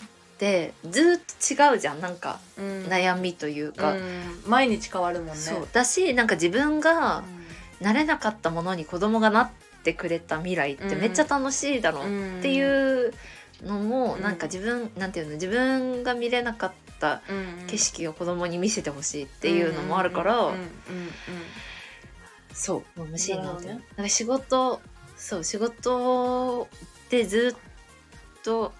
[0.41, 2.01] ってずっと違うじゃん。
[2.01, 2.85] なんかうん。
[2.85, 4.43] 悩みというか、うん。
[4.47, 5.35] 毎日変わるもんね。
[5.35, 5.67] そう。
[5.71, 7.23] だしなんか自分が
[7.79, 9.49] なれなかったものに子供がなっ
[9.83, 12.39] てくれた未来ってめっちゃ楽しいだろううん。
[12.39, 13.13] っていう
[13.63, 14.23] のも、うん。
[14.23, 17.67] なんか自分なんていうの自分が見れなかったうん。
[17.67, 20.67] 景色を子供に見せてほしいっていうのもあるから、うんうんうん
[22.51, 22.99] そう。
[22.99, 23.85] もう無しいなって、なるほどね。
[23.95, 24.81] なんか仕事
[25.15, 26.67] そう仕事
[27.11, 28.73] でずっと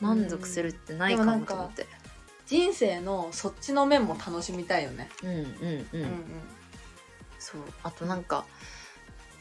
[0.00, 1.86] 満足するってないかもと思って、
[2.46, 5.08] 人生のそっちの面も楽しみたいよね。
[5.22, 6.14] うんうんうん、うんうん。
[7.38, 7.60] そう。
[7.82, 8.44] あとなんか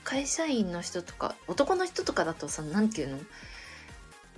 [0.03, 3.19] 会社員の人とか男の人とかだとさなんていうの？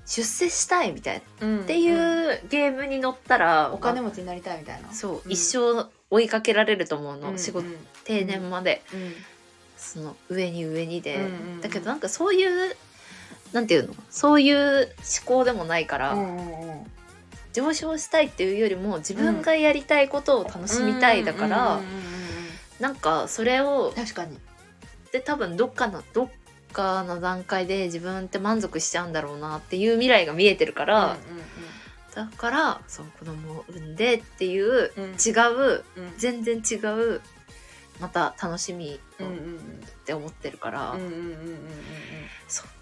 [0.05, 1.47] 出世したいみたいな。
[1.47, 4.91] うんっていうゲームに乗ったら、お金持ちになりたいみたいな。
[4.91, 5.31] そう、うん。
[5.31, 7.75] 一生追いかけられると思うの、うん仕事うん。
[8.05, 9.13] 定年まで、うん。
[9.77, 11.19] その上に上にで、
[11.61, 12.75] だけどなんかそういう
[13.53, 13.95] なんていうの？
[14.09, 16.17] そういう思考でもないから、
[17.53, 21.81] 上昇したいっていうよりも自分がやりたいことを楽しみたいだから、
[22.79, 24.37] なんかそれを確かに。
[25.11, 26.29] で多分どっかのどっ
[26.71, 31.17] かの段階で自分って満足しちゃうんだろうなっていう未来が見えてるから、
[32.13, 35.03] だからそう子供を産んでっていううん。
[35.13, 36.13] 違ううん。
[36.17, 37.21] 全然違う
[37.99, 39.59] また楽しみうんうんっうん。
[40.05, 40.95] て思ってるから、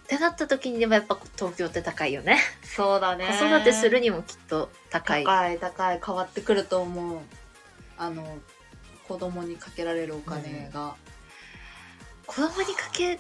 [0.08, 2.40] ってなった時にでもやっぱ東京って高いよね。
[2.64, 3.28] そうだね。
[3.28, 5.26] 子育てするにもきっと高い。
[5.26, 6.00] 高い高い。
[6.06, 7.20] 変わってくると思う。
[7.98, 8.24] あの
[9.06, 10.96] 子供にかけられるお金が、
[12.26, 13.20] 子供にかけ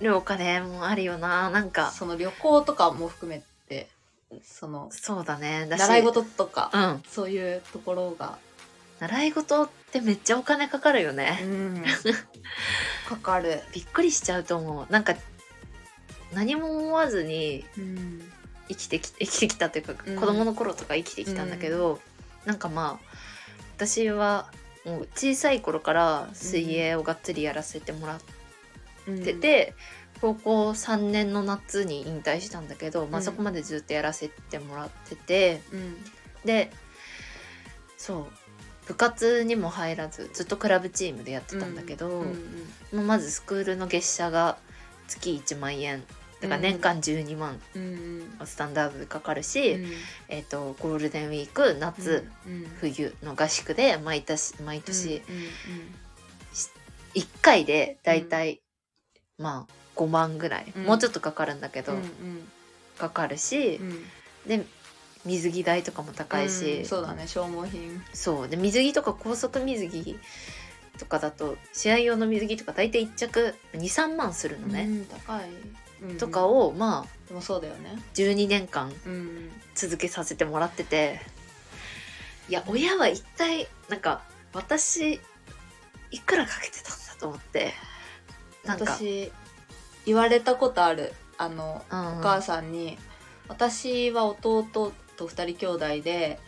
[0.00, 1.50] るお金もあるよな。
[1.50, 3.88] なんかその旅行とかも含めて
[4.42, 5.66] そのそうだね。
[5.68, 7.02] だし習い事とか、うん。
[7.08, 8.38] そういうところが、
[8.98, 11.84] 習い事ってめっちゃお金かかるよね、ん、
[13.08, 15.14] かかる、びっくりしちゃうと思うなんか
[16.32, 18.30] 何も思わずにうん。
[18.68, 20.16] 生きてき 生きてきたというか、うん。
[20.16, 22.00] 子供の頃とか生きてきたんだけど、
[22.44, 23.06] なんかまあ
[23.76, 24.50] 私は
[24.84, 28.20] もう小さい頃から水泳をがっつりやらせてもらっ
[29.18, 29.74] てて、
[30.20, 33.24] 高校3年の夏に引退したんだけど、まあ、うん。
[33.24, 35.96] そこまでずっとやらせてもらってて、うん。
[36.44, 36.70] で
[37.96, 38.26] そう
[38.86, 44.56] 部活にも入らずずっとクラブチームでやってたんだけど、うんうんまずスクールの月謝が
[45.08, 46.02] 月1万円。
[46.40, 47.58] だから年間12万
[48.44, 49.90] スタンダードでかかるし、うん。
[50.28, 55.22] えー、とゴールデンウィーク夏、うん冬の合宿で毎年毎年。
[55.28, 55.50] うんうん
[57.14, 58.60] 1回でだいたい、
[59.38, 60.84] まあ5万ぐらい、うん。
[60.84, 62.02] もうちょっとかかるんだけど、うん
[62.98, 63.80] かかるし
[64.46, 64.64] で
[65.24, 66.84] 水着代とかも高いし、うん。
[66.84, 68.02] そうだね消耗品。
[68.12, 68.48] そう。
[68.48, 70.18] で水着とか高速水着
[70.98, 75.50] とかだと試合用の水着とか大体1着23万するのね、うん高い、
[76.02, 77.96] うんとかをまあでもそうだよね。
[78.14, 79.50] 12年間うん。
[79.74, 81.20] 続けさせてもらってて。
[82.48, 84.22] いや親は一体なんか
[84.52, 85.18] 私
[86.10, 87.72] いくらかけてたんだと思って。
[88.64, 89.32] なんか、私
[90.04, 91.14] 言われたことある。
[91.36, 92.98] あのうんお母さんに
[93.48, 96.38] 私は弟と2人兄弟で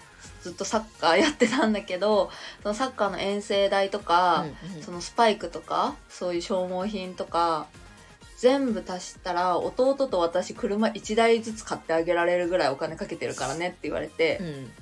[0.47, 2.30] ずっとサッカーやってたんだけど
[2.62, 4.82] そのサッカーの遠征代とか、うんうん。
[4.82, 7.66] そのスパイクとかそういう消耗品とか
[8.38, 14.72] 全部足したら弟と私車1台ずつ買ってあげられるぐらいお金かけてるからねって言われて、っうん。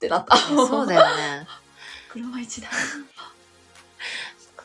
[0.00, 0.36] てなった。
[0.36, 1.46] そうだよね。
[2.10, 2.70] 車1台。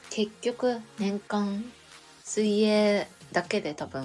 [0.09, 1.64] 結局年間
[2.24, 4.03] 水泳だけで多分、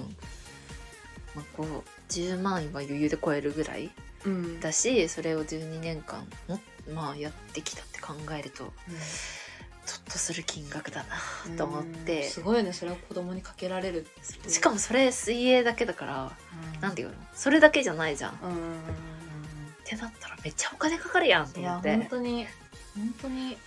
[1.35, 3.91] まあ、こう10万円は余裕で超えるぐらい
[4.25, 4.59] うん。
[4.59, 6.59] だしそれを12年間も
[6.93, 8.71] まあやってきたって考えるとうん。
[9.85, 11.03] ちょっとする金額だ
[11.49, 11.93] なと思っうん。
[12.05, 14.07] てすごいねそれを子供にかけられる。
[14.47, 16.31] しかもそれ水泳だけだから
[16.75, 16.81] うん。
[16.81, 17.15] なんていうの？
[17.33, 18.31] それだけじゃないじゃん。
[18.33, 18.79] っうんうんうん。
[19.83, 21.95] てなったらめっちゃお金かかるやんと思って。
[21.95, 22.45] 本当に
[22.95, 23.57] 本当に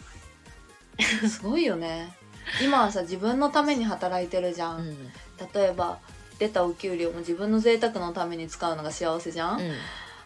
[1.29, 2.13] すごいよね。
[2.63, 5.13] 今はさ自分のために働いてるじゃん、うん。
[5.55, 5.99] 例えば
[6.39, 9.75] 出たお給料も自分の贅沢のために使うのが幸せじゃん、うん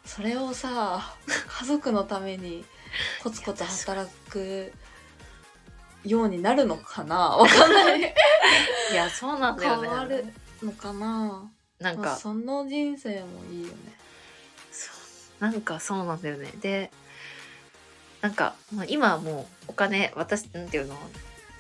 [0.07, 2.64] それをさ家族のために
[3.22, 4.72] コツコツ働く
[6.04, 7.16] ようになるのかな？
[7.16, 8.00] わかんない。
[8.92, 9.88] いやそうなんだよね。
[9.88, 10.24] 変わる
[10.62, 11.50] のかな？
[11.80, 12.02] なんか。
[12.02, 13.74] まあその人生もいいよね。
[15.40, 16.52] なんかそうなんだよね。
[16.61, 16.90] で
[18.22, 20.96] なんか、まあ、今はもうお金私なんていうの？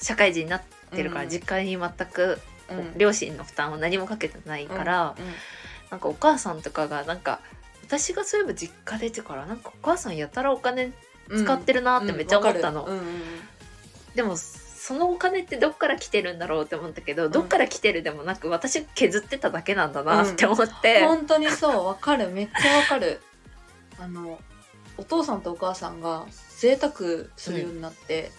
[0.00, 0.62] 社会人になっ
[0.94, 1.30] てるからうん。
[1.30, 2.40] 実家に全く、
[2.70, 2.96] うん。
[2.96, 5.16] 両親の負担を何もかけてないから、
[5.90, 7.40] なんかお母さんとかがなんか
[7.86, 10.92] 私がそういえば実家出てからなんかお母さんやたらお金
[11.28, 12.88] うん使ってるなってめっちゃ思ったの、
[14.14, 22.28] でもそのお金ってどっから来てるんだろうって思ったけど、どっから来てるでもなく私が削ってただけなんだなって思って、本当にそうわかる。
[22.28, 23.20] めっちゃわかる。
[23.98, 24.38] あの
[24.96, 26.26] お父さんとお母さんが
[26.58, 26.94] 贅沢
[27.36, 28.30] するようになって、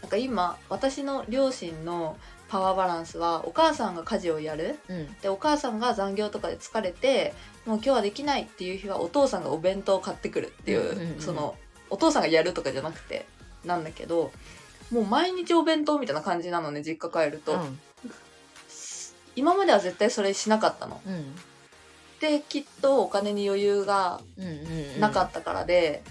[0.00, 2.16] なんか今私の両親の
[2.48, 4.78] パワーバランスはお母さんが家事をやる。
[4.88, 5.12] うん。
[5.20, 7.34] でお母さんが残業とかで疲れて
[7.66, 11.56] もう今日はできないっていう日はお父さんがお弁当を買ってくるっていう,、うんうんうんその
[11.88, 13.26] お父さんがやるとかじゃなくて
[13.64, 14.32] なんだけど
[14.90, 17.78] もう毎日お弁当みたいな感じなのね実家帰ると、うん。
[19.34, 21.00] 今までは絶対それしなかったの。
[21.06, 21.34] うん。
[22.20, 24.48] できっとお金に余裕がうんう
[24.96, 25.00] ん。
[25.00, 26.02] なかったからで、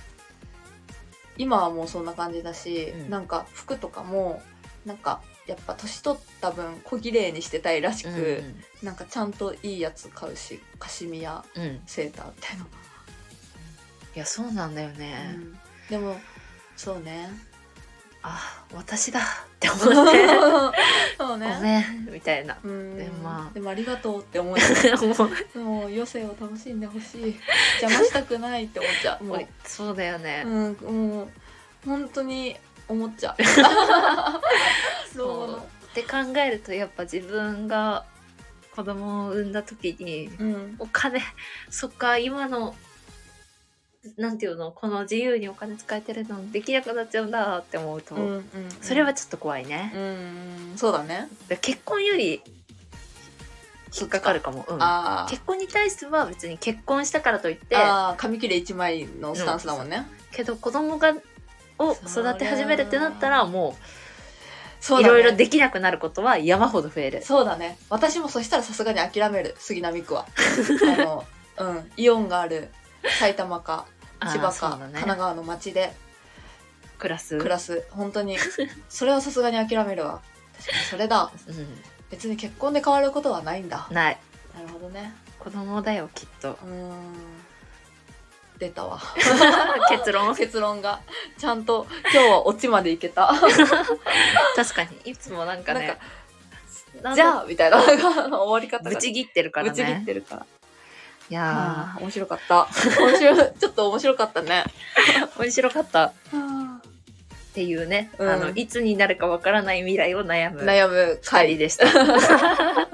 [1.38, 3.10] 今はもうそんな感じだし、うん。
[3.10, 4.42] なんか服とかも
[4.86, 15.58] なんかやっぱ年取った分小綺麗にしてたいらしく、うんなんかちゃんといいやつ買うしカシミヤうん、うん、セーターみたいな、いやそうなんだよね、うん。
[15.90, 16.16] でも
[16.76, 17.30] そうね。
[18.28, 19.24] あ私だっ
[19.60, 19.86] て思って。
[21.18, 21.56] そうね。
[21.56, 22.58] ごめんみたいな。
[22.64, 22.98] うん。
[22.98, 23.54] でまあ。
[23.54, 24.62] でもありがとうって思い
[25.56, 25.84] もう。
[25.86, 27.40] 余生を楽しんでほしい。
[27.82, 29.24] 邪魔したくないって思っちゃう。
[29.26, 31.30] もうそうだよね、うんもう
[31.86, 32.58] 本当に
[32.88, 35.18] 思っちゃ う。
[35.18, 35.58] そう。
[35.88, 38.06] って考えるとやっぱ自分が
[38.76, 40.76] 子供を産んだ時にうん。
[40.80, 41.22] お金
[41.70, 42.76] そっか今の
[44.18, 48.44] なんていうのこの自由にお金使えてるのできなくなっちゃうんだって思うと、うんうん
[48.82, 51.28] それはちょっと怖いね、うんそうだね。
[51.48, 52.42] で結婚より
[54.00, 54.80] 引っかかるかも、うん、
[55.30, 57.78] 結婚に対しては別に結婚したからといって
[58.18, 61.16] 紙切れ一枚のスタンスだもんね、けど子供が
[61.80, 63.76] を育て始めるってなったらも
[64.80, 67.24] そういろいろできなくなることは山ほど増える。
[67.24, 67.78] そうだね。
[67.90, 69.56] 私もそしたらさすがに諦める。
[69.58, 70.28] 杉並区は。
[71.00, 71.26] あの
[71.58, 71.92] うん。
[71.98, 72.70] イオンがある
[73.20, 73.88] 埼玉か
[74.22, 75.92] 千葉か、神奈川の町で
[77.00, 77.38] クラス。
[77.38, 77.84] 暮らす。
[77.90, 78.38] 本当に。
[78.88, 80.22] それはさすがに諦めるわ。
[80.58, 80.84] 確かに。
[80.84, 81.32] それだ。
[81.48, 83.88] うん、別に結婚で変わることはないんだ。
[83.90, 84.18] なない。
[84.62, 85.14] るほどね。
[85.40, 86.52] 子供だよきっと。
[86.52, 87.35] うーん
[88.60, 89.00] 出たわ。
[89.90, 90.36] 結論？
[90.36, 91.02] 結論が。
[91.38, 93.34] ちゃんと今日はオチまでいけた。
[94.56, 95.12] 確かに。
[95.12, 95.98] いつもなんかね。
[97.14, 97.82] じゃあみたいな。
[97.82, 97.98] 終
[98.30, 100.04] わり方がぶち切ってるからぶち切っね。
[100.06, 100.46] てるから。
[101.28, 102.68] いやあー面白かった。
[103.02, 103.52] 面白い。
[103.60, 104.64] ちょっと面白かったね。
[105.36, 106.06] ー 面白かった。
[106.06, 106.12] っ
[107.56, 108.30] ていうね、うん。
[108.30, 110.62] あのいつになるかわからない未来を悩む。
[110.62, 111.88] 悩む二回人でした。
[111.88, 112.88] は、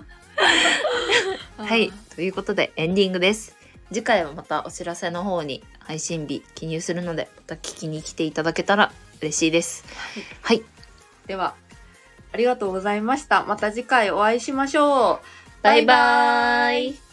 [1.58, 1.92] はい。
[2.16, 3.61] ということでエンディングです。
[3.92, 9.84] 次回はまたお知らせの方に配信日記入するので、また聞きに来ていただけたら嬉しいです。
[10.42, 10.64] はい、
[11.28, 11.56] では
[12.32, 13.44] ありがとうございました。
[13.44, 15.20] また次回お会いしましょう。
[15.62, 17.11] バイバーイ